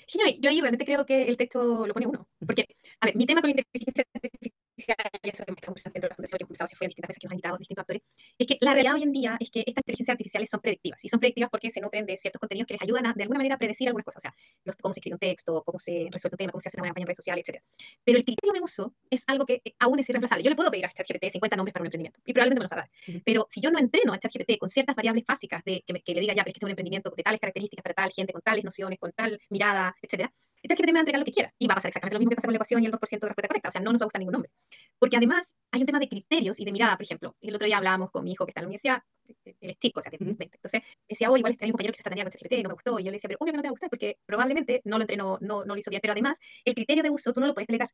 Yo, 0.08 0.18
yo 0.40 0.50
ahí 0.50 0.60
realmente 0.60 0.84
creo 0.84 1.06
que 1.06 1.28
el 1.28 1.36
texto 1.36 1.86
lo 1.86 1.94
pone 1.94 2.08
uno. 2.08 2.28
Porque, 2.44 2.64
a 2.98 3.06
ver, 3.06 3.14
mi 3.14 3.24
tema 3.24 3.40
con 3.40 3.50
la 3.50 3.56
inteligencia 3.60 4.04
artificial, 4.12 4.52
y 4.76 5.30
eso 5.30 5.44
que 5.44 5.52
me 5.52 5.56
está 5.56 5.88
que 5.92 6.26
se 6.66 6.76
fue 6.76 6.86
distintas 6.86 7.08
veces 7.08 7.20
que 7.20 7.26
nos 7.26 7.32
han 7.32 7.36
invitado 7.36 7.58
distintos 7.58 7.82
actores, 7.82 8.02
es 8.38 8.46
que 8.46 8.58
la 8.60 8.72
realidad 8.72 8.94
hoy 8.94 9.02
en 9.02 9.12
día 9.12 9.36
es 9.40 9.50
que 9.50 9.60
estas 9.60 9.82
inteligencias 9.82 10.14
artificiales 10.14 10.50
son 10.50 10.60
predictivas. 10.60 11.04
Y 11.04 11.08
son 11.08 11.20
predictivas 11.20 11.50
porque 11.50 11.70
se 11.70 11.80
nutren 11.80 12.04
de 12.06 12.16
ciertos 12.16 12.40
contenidos 12.40 12.66
que 12.66 12.74
les 12.74 12.82
ayudan 12.82 13.06
a, 13.06 13.12
de 13.14 13.22
alguna 13.22 13.38
manera, 13.38 13.54
a 13.54 13.58
predecir 13.58 13.88
algunas 13.88 14.04
cosas. 14.04 14.18
O 14.18 14.22
sea, 14.22 14.34
los, 14.64 14.76
cómo 14.76 14.92
se 14.92 15.00
escribe 15.00 15.14
un 15.14 15.18
texto, 15.20 15.62
cómo 15.64 15.78
se 15.78 16.08
resuelve 16.10 16.34
un 16.34 16.38
tema, 16.38 16.52
cómo 16.52 16.60
se 16.60 16.68
hace 16.68 16.78
una 16.78 16.88
campaña 16.88 17.04
en 17.04 17.08
redes 17.08 17.16
sociales, 17.16 17.44
etc. 17.48 17.62
Pero 18.04 18.18
el 18.18 18.24
criterio 18.24 18.52
de 18.52 18.60
uso 18.60 18.94
es 19.10 19.24
algo 19.26 19.46
que 19.46 19.62
aún 19.78 19.98
es 19.98 20.08
irreemplazable. 20.08 20.44
Yo 20.44 20.50
le 20.50 20.56
puedo 20.56 20.70
pedir 20.70 20.86
a 20.86 20.90
ChatGPT 20.90 21.30
50 21.30 21.56
nombres 21.56 21.72
para 21.72 21.82
un 21.82 21.86
emprendimiento 21.86 22.20
y 22.24 22.32
probablemente 22.32 22.60
me 22.60 22.64
los 22.64 22.72
va 22.72 22.76
a 22.76 22.80
dar. 22.80 22.90
Uh 23.08 23.12
-huh. 23.12 23.22
Pero 23.24 23.46
si 23.50 23.60
yo 23.60 23.70
no 23.70 23.78
entreno 23.78 24.12
a 24.12 24.18
ChatGPT 24.18 24.58
con 24.58 24.68
ciertas 24.68 24.94
variables 24.94 25.24
básicas 25.26 25.64
de 25.64 25.82
que, 25.86 25.92
me, 25.92 26.02
que 26.02 26.14
le 26.14 26.20
diga 26.20 26.34
ya, 26.34 26.42
pero 26.42 26.50
es 26.50 26.54
que 26.54 26.58
este 26.58 26.64
es 26.64 26.68
un 26.68 26.70
emprendimiento 26.70 27.10
de 27.16 27.22
tales 27.22 27.40
características 27.40 27.82
para 27.82 27.94
tal 27.94 28.12
gente, 28.12 28.32
con 28.32 28.42
tales 28.42 28.64
nociones, 28.64 28.98
con 28.98 29.12
tal 29.12 29.38
mirada, 29.50 29.94
etcétera, 30.02 30.32
ChatGPT 30.68 30.88
me 30.88 30.92
va 30.94 30.98
a 30.98 31.02
entregar 31.02 31.18
lo 31.20 31.24
que 31.24 31.32
quiera 31.32 31.52
y 31.58 31.66
va 31.66 31.72
a 31.72 31.76
pasar 31.76 31.88
exactamente 31.88 32.14
lo 32.14 32.20
mismo 32.20 32.30
que 32.30 32.36
pasa 32.36 32.46
con 32.46 32.52
la 32.52 32.56
ecuación 32.56 32.82
y 32.82 32.86
el 32.86 32.92
2% 32.92 33.26
de 33.26 33.28
respuesta 33.28 33.48
correcta. 33.48 33.68
O 33.68 33.72
sea, 33.72 33.80
no 33.80 33.92
nos 33.92 34.00
va 34.00 34.04
a 34.04 34.06
gustar 34.06 34.20
ningún 34.20 34.32
nombre. 34.32 34.50
Porque 34.98 35.16
además 35.16 35.54
hay 35.70 35.80
un 35.80 35.86
tema 35.86 35.98
de 35.98 36.08
criterios 36.08 36.60
y 36.60 36.64
de 36.64 36.72
mirada, 36.72 36.96
por 36.96 37.04
ejemplo. 37.04 37.36
El 37.40 37.54
otro 37.54 37.66
día 37.66 37.78
hablábamos 37.78 38.10
con 38.10 38.24
mi 38.24 38.32
hijo 38.32 38.44
que 38.44 38.50
está 38.50 38.60
en 38.60 38.64
la 38.64 38.68
universidad, 38.68 39.02
él 39.44 39.70
es 39.70 39.78
chico, 39.78 40.00
o 40.00 40.02
sea, 40.02 40.10
tiene 40.10 40.34
20. 40.34 40.56
Entonces 40.56 40.82
decía, 41.08 41.30
oh, 41.30 41.36
igual 41.36 41.56
hay 41.60 41.68
un 41.68 41.72
compañero 41.72 41.92
que 41.92 41.98
se 41.98 42.02
tarea 42.02 42.24
con 42.24 42.32
ChatGPT, 42.32 42.62
no 42.62 42.68
me 42.70 42.74
gustó. 42.74 42.98
Y 42.98 43.04
yo 43.04 43.10
le 43.10 43.16
decía, 43.16 43.28
pero 43.28 43.38
obvio 43.40 43.52
que 43.52 43.56
no 43.56 43.62
te 43.62 43.68
va 43.68 43.70
a 43.70 43.76
gustar 43.76 43.90
porque 43.90 44.18
probablemente 44.26 44.82
no 44.84 44.98
lo 44.98 45.02
entrenó, 45.02 45.38
no, 45.40 45.64
no 45.64 45.74
lo 45.74 45.78
hizo 45.78 45.90
bien. 45.90 46.00
Pero 46.00 46.12
además, 46.12 46.38
el 46.64 46.74
criterio 46.74 47.02
de 47.02 47.10
uso 47.10 47.32
tú 47.32 47.40
no 47.40 47.46
lo 47.46 47.54
puedes 47.54 47.66
delegar. 47.66 47.90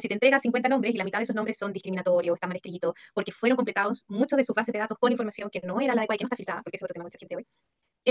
Si 0.00 0.08
te 0.08 0.14
entrega 0.14 0.40
50 0.40 0.68
nombres 0.68 0.94
y 0.94 0.98
la 0.98 1.04
mitad 1.04 1.18
de 1.18 1.24
esos 1.24 1.36
nombres 1.36 1.58
son 1.58 1.72
discriminatorios, 1.72 2.36
están 2.36 2.48
mal 2.48 2.56
escritos, 2.56 2.94
porque 3.14 3.32
fueron 3.32 3.56
completados 3.56 4.04
muchos 4.08 4.36
de 4.36 4.44
sus 4.44 4.54
bases 4.54 4.72
de 4.72 4.78
datos 4.78 4.98
con 4.98 5.12
información 5.12 5.50
que 5.50 5.60
no 5.60 5.80
era 5.80 5.94
la 5.94 6.02
adecuada 6.02 6.16
y 6.16 6.18
que 6.18 6.24
no 6.24 6.26
está 6.26 6.36
filtrada, 6.36 6.62
porque 6.62 6.76
eso 6.76 6.86
lo 6.86 6.88
tenemos 6.88 7.06
mucha 7.06 7.18
gente 7.18 7.36
hoy 7.36 7.46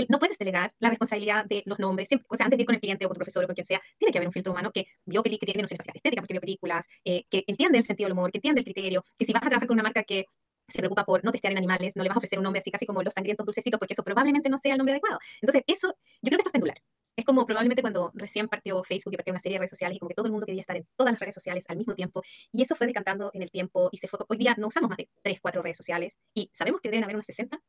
no 0.08 0.18
puedes 0.18 0.38
delegar 0.38 0.72
la 0.78 0.88
responsabilidad 0.88 1.44
de 1.44 1.62
los 1.66 1.78
nombres, 1.78 2.08
siempre, 2.08 2.26
o 2.30 2.36
sea, 2.36 2.46
antes 2.46 2.56
de 2.56 2.62
ir 2.62 2.66
con 2.66 2.74
el 2.74 2.80
cliente 2.80 3.04
o 3.04 3.08
con 3.08 3.14
tu 3.14 3.18
profesor 3.18 3.44
o 3.44 3.46
con 3.46 3.54
quien 3.54 3.66
sea, 3.66 3.80
tiene 3.98 4.12
que 4.12 4.18
haber 4.18 4.28
un 4.28 4.32
filtro 4.32 4.52
humano 4.52 4.70
que 4.72 4.86
vio 5.04 5.22
que, 5.22 5.30
que 5.38 5.46
tiene 5.46 5.62
noción 5.62 5.78
de 5.78 5.92
estética 5.94 6.22
porque 6.22 6.34
vio 6.34 6.40
películas, 6.40 6.86
eh, 7.04 7.24
que 7.28 7.44
entiende 7.46 7.78
el 7.78 7.84
sentido 7.84 8.06
del 8.06 8.12
humor, 8.12 8.30
que 8.30 8.38
entiende 8.38 8.60
el 8.60 8.64
criterio, 8.64 9.04
que 9.18 9.24
si 9.24 9.32
vas 9.32 9.42
a 9.42 9.48
trabajar 9.48 9.68
con 9.68 9.74
una 9.74 9.82
marca 9.82 10.02
que 10.04 10.26
se 10.68 10.78
preocupa 10.78 11.04
por 11.04 11.24
no 11.24 11.32
testear 11.32 11.52
en 11.52 11.58
animales, 11.58 11.96
no 11.96 12.02
le 12.02 12.08
vas 12.08 12.16
a 12.16 12.18
ofrecer 12.18 12.38
un 12.38 12.44
nombre 12.44 12.60
así 12.60 12.70
casi 12.70 12.86
como 12.86 13.02
los 13.02 13.12
sangrientos 13.12 13.44
dulcecitos, 13.44 13.78
porque 13.78 13.92
eso 13.92 14.02
probablemente 14.02 14.48
no 14.48 14.58
sea 14.58 14.72
el 14.72 14.78
nombre 14.78 14.94
adecuado. 14.94 15.18
Entonces, 15.40 15.62
eso, 15.66 15.88
yo 15.88 16.28
creo 16.30 16.38
que 16.38 16.42
esto 16.42 16.48
es 16.48 16.52
pendular. 16.52 16.78
Es 17.16 17.24
como 17.24 17.44
probablemente 17.44 17.82
cuando 17.82 18.10
recién 18.14 18.48
partió 18.48 18.82
Facebook 18.84 19.12
y 19.12 19.16
partió 19.16 19.32
una 19.32 19.40
serie 19.40 19.56
de 19.56 19.60
redes 19.60 19.70
sociales 19.70 19.96
y 19.96 19.98
como 19.98 20.08
que 20.08 20.14
todo 20.14 20.26
el 20.26 20.32
mundo 20.32 20.46
quería 20.46 20.62
estar 20.62 20.76
en 20.76 20.86
todas 20.96 21.12
las 21.12 21.20
redes 21.20 21.34
sociales 21.34 21.64
al 21.68 21.76
mismo 21.76 21.94
tiempo 21.94 22.22
y 22.50 22.62
eso 22.62 22.74
fue 22.74 22.86
decantando 22.86 23.30
en 23.34 23.42
el 23.42 23.50
tiempo 23.50 23.88
y 23.92 23.98
se 23.98 24.08
fue, 24.08 24.18
hoy 24.28 24.38
día 24.38 24.54
no 24.58 24.68
usamos 24.68 24.88
más 24.88 24.96
de 24.96 25.08
3, 25.22 25.38
4 25.40 25.62
redes 25.62 25.76
sociales 25.76 26.18
y 26.34 26.50
sabemos 26.52 26.80
que 26.80 26.88
deben 26.88 27.04
haber 27.04 27.16
unas 27.16 27.26
60. 27.26 27.60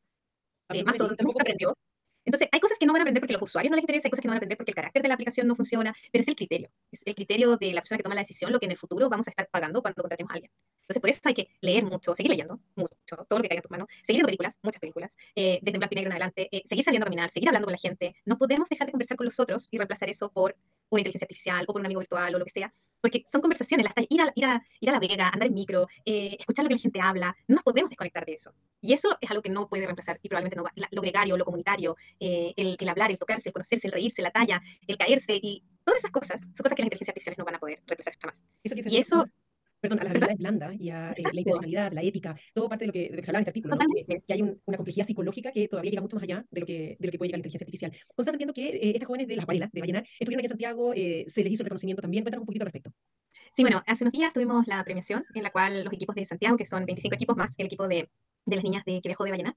Eh, 0.70 0.82
más 0.82 0.96
todo 0.96 1.10
el 1.10 1.24
mundo 1.24 1.40
aprendió 1.40 1.74
entonces, 2.24 2.48
hay 2.52 2.60
cosas 2.60 2.78
que 2.78 2.86
no 2.86 2.92
van 2.92 3.00
a 3.00 3.02
aprender 3.02 3.20
porque 3.20 3.34
a 3.34 3.38
los 3.38 3.48
usuarios 3.48 3.70
no 3.70 3.76
les 3.76 3.82
interesa, 3.82 4.08
hay 4.08 4.10
cosas 4.10 4.22
que 4.22 4.28
no 4.28 4.32
van 4.32 4.36
a 4.36 4.38
aprender 4.38 4.56
porque 4.56 4.70
el 4.70 4.74
carácter 4.74 5.02
de 5.02 5.08
la 5.08 5.14
aplicación 5.14 5.46
no 5.46 5.54
funciona, 5.54 5.94
pero 6.10 6.22
es 6.22 6.28
el 6.28 6.36
criterio, 6.36 6.70
es 6.90 7.02
el 7.04 7.14
criterio 7.14 7.56
de 7.56 7.72
la 7.72 7.82
persona 7.82 7.98
que 7.98 8.02
toma 8.02 8.14
la 8.14 8.22
decisión, 8.22 8.50
lo 8.50 8.58
que 8.58 8.66
en 8.66 8.72
el 8.72 8.78
futuro 8.78 9.08
vamos 9.10 9.26
a 9.28 9.30
estar 9.30 9.48
pagando 9.50 9.82
cuando 9.82 10.02
contratemos 10.02 10.30
a 10.30 10.34
alguien. 10.34 10.50
Entonces, 10.84 11.00
por 11.00 11.10
eso 11.10 11.20
hay 11.24 11.34
que 11.34 11.48
leer 11.62 11.84
mucho, 11.84 12.14
seguir 12.14 12.30
leyendo 12.30 12.60
mucho, 12.74 12.92
todo 13.26 13.38
lo 13.38 13.42
que 13.42 13.48
caiga 13.48 13.60
en 13.60 13.62
tus 13.62 13.70
manos, 13.70 13.88
seguir 14.02 14.18
viendo 14.18 14.26
películas, 14.26 14.58
muchas 14.62 14.80
películas, 14.80 15.16
eh, 15.34 15.58
desde 15.62 15.76
en 15.76 15.80
blanco 15.80 15.94
y 15.94 15.96
negro 15.96 16.08
en 16.08 16.12
adelante, 16.12 16.48
eh, 16.52 16.62
seguir 16.66 16.84
saliendo 16.84 17.04
a 17.04 17.08
caminar, 17.08 17.30
seguir 17.30 17.48
hablando 17.48 17.66
con 17.66 17.72
la 17.72 17.78
gente. 17.78 18.14
No 18.26 18.36
podemos 18.36 18.68
dejar 18.68 18.86
de 18.86 18.92
conversar 18.92 19.16
con 19.16 19.24
los 19.24 19.40
otros 19.40 19.68
y 19.70 19.78
reemplazar 19.78 20.10
eso 20.10 20.30
por 20.30 20.56
una 20.90 21.00
inteligencia 21.00 21.24
artificial 21.24 21.64
o 21.66 21.72
por 21.72 21.80
un 21.80 21.86
amigo 21.86 22.00
virtual 22.00 22.34
o 22.34 22.38
lo 22.38 22.44
que 22.44 22.50
sea, 22.50 22.74
porque 23.00 23.22
son 23.26 23.40
conversaciones, 23.40 23.86
las, 23.86 24.06
ir, 24.10 24.20
a, 24.20 24.32
ir, 24.34 24.44
a, 24.44 24.62
ir 24.80 24.88
a 24.90 24.92
la 24.92 24.98
vega, 24.98 25.30
andar 25.30 25.48
en 25.48 25.54
micro, 25.54 25.86
eh, 26.04 26.36
escuchar 26.38 26.64
lo 26.64 26.68
que 26.68 26.74
la 26.74 26.80
gente 26.80 27.00
habla, 27.00 27.34
no 27.48 27.54
nos 27.54 27.64
podemos 27.64 27.88
desconectar 27.88 28.26
de 28.26 28.34
eso. 28.34 28.52
Y 28.82 28.92
eso 28.92 29.16
es 29.22 29.30
algo 29.30 29.42
que 29.42 29.48
no 29.48 29.68
puede 29.68 29.86
reemplazar 29.86 30.18
y 30.22 30.28
probablemente 30.28 30.56
no 30.56 30.64
va, 30.64 30.72
lo 30.90 31.00
gregario, 31.00 31.38
lo 31.38 31.46
comunitario, 31.46 31.96
el, 32.20 32.76
el, 32.78 32.88
hablar, 32.90 33.10
el 33.10 33.18
tocarse, 33.18 33.48
el 33.48 33.54
conocerse, 33.54 33.86
el 33.86 33.92
reírse, 33.92 34.20
la 34.20 34.30
talla, 34.30 34.60
el 34.86 34.98
caerse 34.98 35.34
y 35.42 35.64
todas 35.82 36.00
esas 36.00 36.10
cosas 36.10 36.40
son 36.40 36.52
cosas 36.52 36.74
que 36.74 36.82
las 36.82 36.86
inteligencias 36.86 37.08
artificiales 37.08 37.38
no 37.38 37.44
van 37.46 37.54
a 37.54 37.58
poder 37.58 37.82
reemplazar 37.86 38.14
jamás. 38.20 38.44
Eso 38.62 38.74
y 38.76 38.96
eso 38.98 39.26
perdón, 39.84 40.00
a 40.00 40.04
las 40.04 40.10
habilidades 40.12 40.38
blandas 40.38 40.76
y 40.80 40.90
a 40.90 41.12
eh, 41.12 41.22
la 41.22 41.40
intencionalidad, 41.40 41.92
la 41.92 42.02
ética, 42.02 42.34
todo 42.54 42.68
parte 42.70 42.84
de 42.84 42.86
lo 42.86 42.92
que, 42.92 43.02
de 43.10 43.10
lo 43.10 43.16
que 43.16 43.24
se 43.24 43.30
hablaba 43.30 43.40
en 43.40 43.48
este 43.48 43.50
artículo, 43.50 43.76
¿no? 43.76 43.84
que, 44.26 44.32
hay 44.32 44.42
un, 44.42 44.60
una 44.64 44.76
complejidad 44.78 45.06
psicológica 45.06 45.52
que 45.52 45.68
todavía 45.68 45.90
llega 45.90 46.00
mucho 46.00 46.16
más 46.16 46.22
allá 46.22 46.44
de 46.50 46.60
lo 46.60 46.66
que, 46.66 46.96
de 46.98 47.06
lo 47.06 47.12
que 47.12 47.18
puede 47.18 47.28
llegar 47.28 47.38
la 47.38 47.40
inteligencia 47.40 47.64
artificial. 47.64 47.92
Estás 48.16 48.36
viendo 48.38 48.54
que 48.54 48.66
eh, 48.68 48.92
estas 48.94 49.06
jóvenes 49.06 49.28
de 49.28 49.36
las 49.36 49.44
Varela, 49.44 49.68
de 49.70 49.80
Vallenar, 49.80 50.04
estuvieron 50.18 50.38
aquí 50.38 50.46
en 50.46 50.48
Santiago, 50.48 50.94
eh, 50.94 51.24
se 51.28 51.44
les 51.44 51.52
hizo 51.52 51.62
el 51.62 51.66
reconocimiento 51.66 52.00
también. 52.00 52.24
Cuéntanos 52.24 52.42
un 52.42 52.46
poquito 52.46 52.62
al 52.62 52.72
respecto. 52.72 52.92
Sí, 53.54 53.62
bueno, 53.62 53.82
hace 53.86 54.04
unos 54.04 54.12
días 54.12 54.32
tuvimos 54.32 54.66
la 54.66 54.82
premiación 54.84 55.24
en 55.34 55.42
la 55.42 55.50
cual 55.50 55.84
los 55.84 55.92
equipos 55.92 56.14
de 56.14 56.24
Santiago, 56.24 56.56
que 56.56 56.64
son 56.64 56.86
25 56.86 57.14
equipos 57.14 57.36
más 57.36 57.54
el 57.58 57.66
equipo 57.66 57.86
de 57.86 58.08
de 58.46 58.56
las 58.56 58.64
niñas 58.64 58.84
de 58.84 59.00
que 59.00 59.08
viajó 59.08 59.24
de 59.24 59.30
Vallenar, 59.30 59.56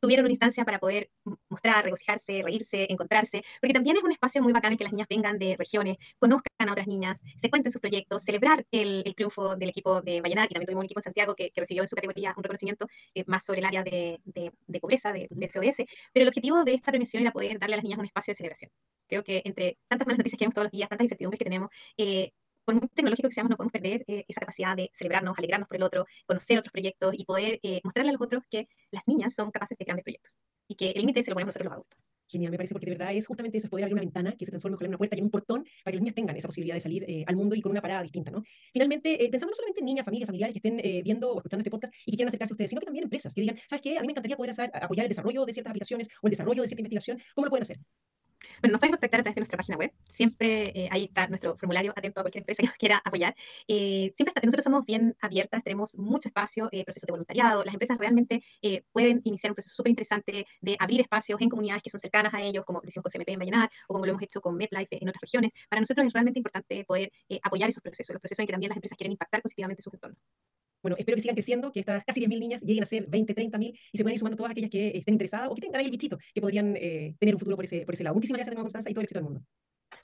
tuvieron 0.00 0.24
una 0.24 0.32
instancia 0.32 0.64
para 0.64 0.78
poder 0.78 1.10
mostrar, 1.48 1.84
regocijarse, 1.84 2.42
reírse, 2.42 2.86
encontrarse, 2.90 3.42
porque 3.60 3.72
también 3.72 3.96
es 3.96 4.02
un 4.02 4.12
espacio 4.12 4.42
muy 4.42 4.52
bacán 4.52 4.72
en 4.72 4.78
que 4.78 4.84
las 4.84 4.92
niñas 4.92 5.08
vengan 5.08 5.38
de 5.38 5.56
regiones, 5.56 5.96
conozcan 6.18 6.68
a 6.68 6.72
otras 6.72 6.86
niñas, 6.86 7.22
se 7.36 7.50
cuenten 7.50 7.72
sus 7.72 7.80
proyectos, 7.80 8.22
celebrar 8.22 8.66
el, 8.70 9.04
triunfo 9.16 9.56
del 9.56 9.70
equipo 9.70 10.02
de 10.02 10.20
Vallenar, 10.20 10.46
y 10.50 10.54
también 10.54 10.66
tuvimos 10.66 10.82
un 10.82 10.86
equipo 10.86 11.00
en 11.00 11.04
Santiago 11.04 11.34
que, 11.34 11.52
recibió 11.56 11.82
en 11.82 11.88
su 11.88 11.96
categoría 11.96 12.34
un 12.36 12.42
reconocimiento 12.42 12.86
eh, 13.14 13.24
más 13.26 13.44
sobre 13.44 13.60
el 13.60 13.66
área 13.66 13.82
de, 13.82 14.20
de, 14.24 14.80
pobreza, 14.80 15.12
de, 15.12 15.26
de, 15.30 15.48
CODS, 15.48 15.76
pero 16.12 16.24
el 16.24 16.28
objetivo 16.28 16.64
de 16.64 16.74
esta 16.74 16.92
premiación 16.92 17.22
era 17.22 17.32
poder 17.32 17.58
darle 17.58 17.74
a 17.74 17.76
las 17.78 17.84
niñas 17.84 17.98
un 17.98 18.04
espacio 18.04 18.32
de 18.32 18.36
celebración. 18.36 18.70
Creo 19.08 19.24
que 19.24 19.42
entre 19.44 19.78
tantas 19.88 20.06
malas 20.06 20.18
noticias 20.18 20.38
que 20.38 20.44
vemos 20.44 20.54
todos 20.54 20.66
los 20.66 20.72
días, 20.72 20.88
tantas 20.88 21.04
incertidumbres 21.04 21.38
que 21.38 21.44
tenemos, 21.44 21.70
eh, 21.96 22.32
por 22.66 22.74
muy 22.74 22.88
tecnológico 22.88 23.28
que 23.28 23.34
seamos, 23.34 23.50
no 23.50 23.56
podemos 23.56 23.72
perder 23.72 24.04
eh, 24.08 24.24
esa 24.28 24.40
capacidad 24.40 24.76
de 24.76 24.90
celebrarnos, 24.92 25.38
alegrarnos 25.38 25.68
por 25.68 25.76
el 25.76 25.84
otro, 25.84 26.04
conocer 26.26 26.58
otros 26.58 26.72
proyectos 26.72 27.14
y 27.16 27.24
poder 27.24 27.60
eh, 27.62 27.80
mostrarle 27.84 28.10
a 28.10 28.12
los 28.12 28.22
otros 28.22 28.42
que 28.50 28.68
las 28.90 29.04
niñas 29.06 29.34
son 29.34 29.52
capaces 29.52 29.78
de 29.78 29.84
grandes 29.84 30.02
proyectos 30.02 30.36
y 30.66 30.74
que 30.74 30.90
el 30.90 31.00
límite 31.00 31.22
se 31.22 31.30
lo 31.30 31.36
ponemos 31.36 31.54
nosotros 31.54 31.66
los 31.66 31.72
adultos. 31.74 32.00
Genial, 32.28 32.50
me 32.50 32.56
parece, 32.56 32.74
porque 32.74 32.86
de 32.86 32.96
verdad 32.96 33.14
es 33.14 33.24
justamente 33.24 33.56
eso, 33.56 33.68
es 33.68 33.70
poder 33.70 33.84
abrir 33.84 33.94
una 33.94 34.02
ventana 34.02 34.34
que 34.36 34.44
se 34.44 34.50
transforme 34.50 34.76
en 34.80 34.88
una 34.88 34.98
puerta 34.98 35.14
y 35.14 35.20
en 35.20 35.26
un 35.26 35.30
portón 35.30 35.62
para 35.62 35.92
que 35.92 35.98
las 35.98 36.00
niñas 36.00 36.14
tengan 36.16 36.36
esa 36.36 36.48
posibilidad 36.48 36.74
de 36.74 36.80
salir 36.80 37.04
eh, 37.06 37.24
al 37.24 37.36
mundo 37.36 37.54
y 37.54 37.62
con 37.62 37.70
una 37.70 37.80
parada 37.80 38.02
distinta, 38.02 38.32
¿no? 38.32 38.42
Finalmente, 38.72 39.16
pensando 39.30 39.52
no 39.52 39.54
solamente 39.54 39.78
en 39.78 39.86
niñas, 39.86 40.04
familias, 40.04 40.26
familiares 40.26 40.60
que 40.60 40.68
estén 40.68 41.04
viendo 41.04 41.34
o 41.34 41.38
escuchando 41.38 41.60
este 41.60 41.70
podcast 41.70 41.94
y 42.04 42.10
que 42.10 42.16
quieran 42.16 42.28
acercarse 42.28 42.52
a 42.52 42.56
ustedes, 42.56 42.70
sino 42.70 42.80
que 42.80 42.86
también 42.86 43.04
empresas 43.04 43.32
que 43.32 43.42
digan, 43.42 43.56
¿sabes 43.68 43.80
qué? 43.80 43.96
A 43.96 44.00
mí 44.00 44.08
me 44.08 44.10
encantaría 44.10 44.36
poder 44.36 44.50
hacer, 44.50 44.72
apoyar 44.74 45.04
el 45.04 45.08
desarrollo 45.08 45.46
de 45.46 45.52
ciertas 45.52 45.70
aplicaciones 45.70 46.08
o 46.20 46.26
el 46.26 46.30
desarrollo 46.32 46.62
de 46.62 46.68
cierta 46.68 46.80
investigación. 46.80 47.22
¿Cómo 47.32 47.44
lo 47.44 47.50
pueden 47.50 47.62
hacer? 47.62 47.78
Bueno, 48.60 48.72
nos 48.72 48.80
pueden 48.80 48.92
contactar 48.92 49.20
a 49.20 49.22
través 49.22 49.34
de 49.34 49.40
nuestra 49.40 49.56
página 49.56 49.76
web. 49.76 49.92
Siempre 50.08 50.72
eh, 50.74 50.88
ahí 50.90 51.04
está 51.04 51.26
nuestro 51.28 51.56
formulario 51.56 51.92
atento 51.96 52.20
a 52.20 52.22
cualquier 52.22 52.42
empresa 52.42 52.62
que 52.62 52.66
nos 52.68 52.76
quiera 52.76 53.02
apoyar. 53.04 53.34
Eh, 53.68 54.12
siempre 54.14 54.30
está, 54.30 54.40
nosotros 54.44 54.64
somos 54.64 54.84
bien 54.84 55.16
abiertas, 55.20 55.62
tenemos 55.62 55.96
mucho 55.98 56.28
espacio, 56.28 56.68
eh, 56.72 56.84
procesos 56.84 57.06
de 57.06 57.12
voluntariado. 57.12 57.64
Las 57.64 57.74
empresas 57.74 57.98
realmente 57.98 58.42
eh, 58.62 58.82
pueden 58.92 59.20
iniciar 59.24 59.50
un 59.50 59.54
proceso 59.54 59.74
súper 59.74 59.90
interesante 59.90 60.46
de 60.60 60.76
abrir 60.78 61.00
espacios 61.00 61.40
en 61.40 61.48
comunidades 61.48 61.82
que 61.82 61.90
son 61.90 62.00
cercanas 62.00 62.34
a 62.34 62.42
ellos, 62.42 62.64
como 62.64 62.80
lo 62.82 62.88
hicimos 62.88 63.04
con 63.04 63.12
CMP 63.12 63.30
en 63.30 63.38
Vallenar 63.38 63.70
o 63.88 63.94
como 63.94 64.06
lo 64.06 64.12
hemos 64.12 64.22
hecho 64.22 64.40
con 64.40 64.56
MedLife 64.56 65.02
en 65.02 65.08
otras 65.08 65.20
regiones. 65.20 65.52
Para 65.68 65.80
nosotros 65.80 66.06
es 66.06 66.12
realmente 66.12 66.38
importante 66.38 66.84
poder 66.84 67.12
apoyar 67.42 67.68
esos 67.68 67.82
procesos, 67.82 68.14
los 68.14 68.20
procesos 68.20 68.40
en 68.40 68.46
que 68.46 68.52
también 68.52 68.70
las 68.70 68.76
empresas 68.76 68.96
quieren 68.96 69.12
impactar 69.12 69.42
positivamente 69.42 69.82
su 69.82 69.90
entorno. 69.92 70.16
Bueno, 70.82 70.96
espero 70.98 71.16
que 71.16 71.22
sigan 71.22 71.34
creciendo, 71.34 71.72
que 71.72 71.80
estas 71.80 72.04
casi 72.04 72.20
10.000 72.20 72.38
niñas 72.38 72.62
lleguen 72.62 72.82
a 72.82 72.86
ser 72.86 73.06
20, 73.06 73.34
30.000 73.34 73.72
y 73.92 73.96
se 73.96 74.04
puedan 74.04 74.14
ir 74.14 74.18
sumando 74.18 74.36
todas 74.36 74.52
aquellas 74.52 74.70
que 74.70 74.88
estén 74.96 75.14
interesadas 75.14 75.48
o 75.50 75.54
que 75.54 75.62
tengan 75.62 75.80
ahí 75.80 75.86
el 75.86 75.90
bichito, 75.90 76.18
que 76.34 76.40
podrían 76.40 76.76
eh, 76.76 77.14
tener 77.18 77.34
un 77.34 77.38
futuro 77.38 77.56
por 77.56 77.64
ese, 77.64 77.84
por 77.84 77.94
ese 77.94 78.04
lado. 78.04 78.14
Muchísimas 78.14 78.38
gracias 78.38 78.52
de 78.52 78.54
nuevo, 78.56 78.64
Constanza, 78.64 78.90
y 78.90 78.94
todo 78.94 79.00
el 79.00 79.04
éxito 79.04 79.18
del 79.20 79.24
mundo. 79.24 79.42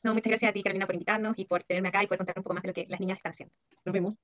No, 0.02 0.14
muchas 0.14 0.30
gracias 0.30 0.50
a 0.50 0.52
ti, 0.52 0.62
Carolina, 0.62 0.86
por 0.86 0.94
invitarnos 0.94 1.38
y 1.38 1.44
por 1.44 1.62
tenerme 1.62 1.88
acá 1.88 2.02
y 2.02 2.06
poder 2.06 2.18
contar 2.18 2.38
un 2.38 2.42
poco 2.42 2.54
más 2.54 2.62
de 2.62 2.68
lo 2.68 2.74
que 2.74 2.86
las 2.88 3.00
niñas 3.00 3.18
están 3.18 3.30
haciendo. 3.30 3.54
Nos 3.84 3.92
vemos. 3.92 4.18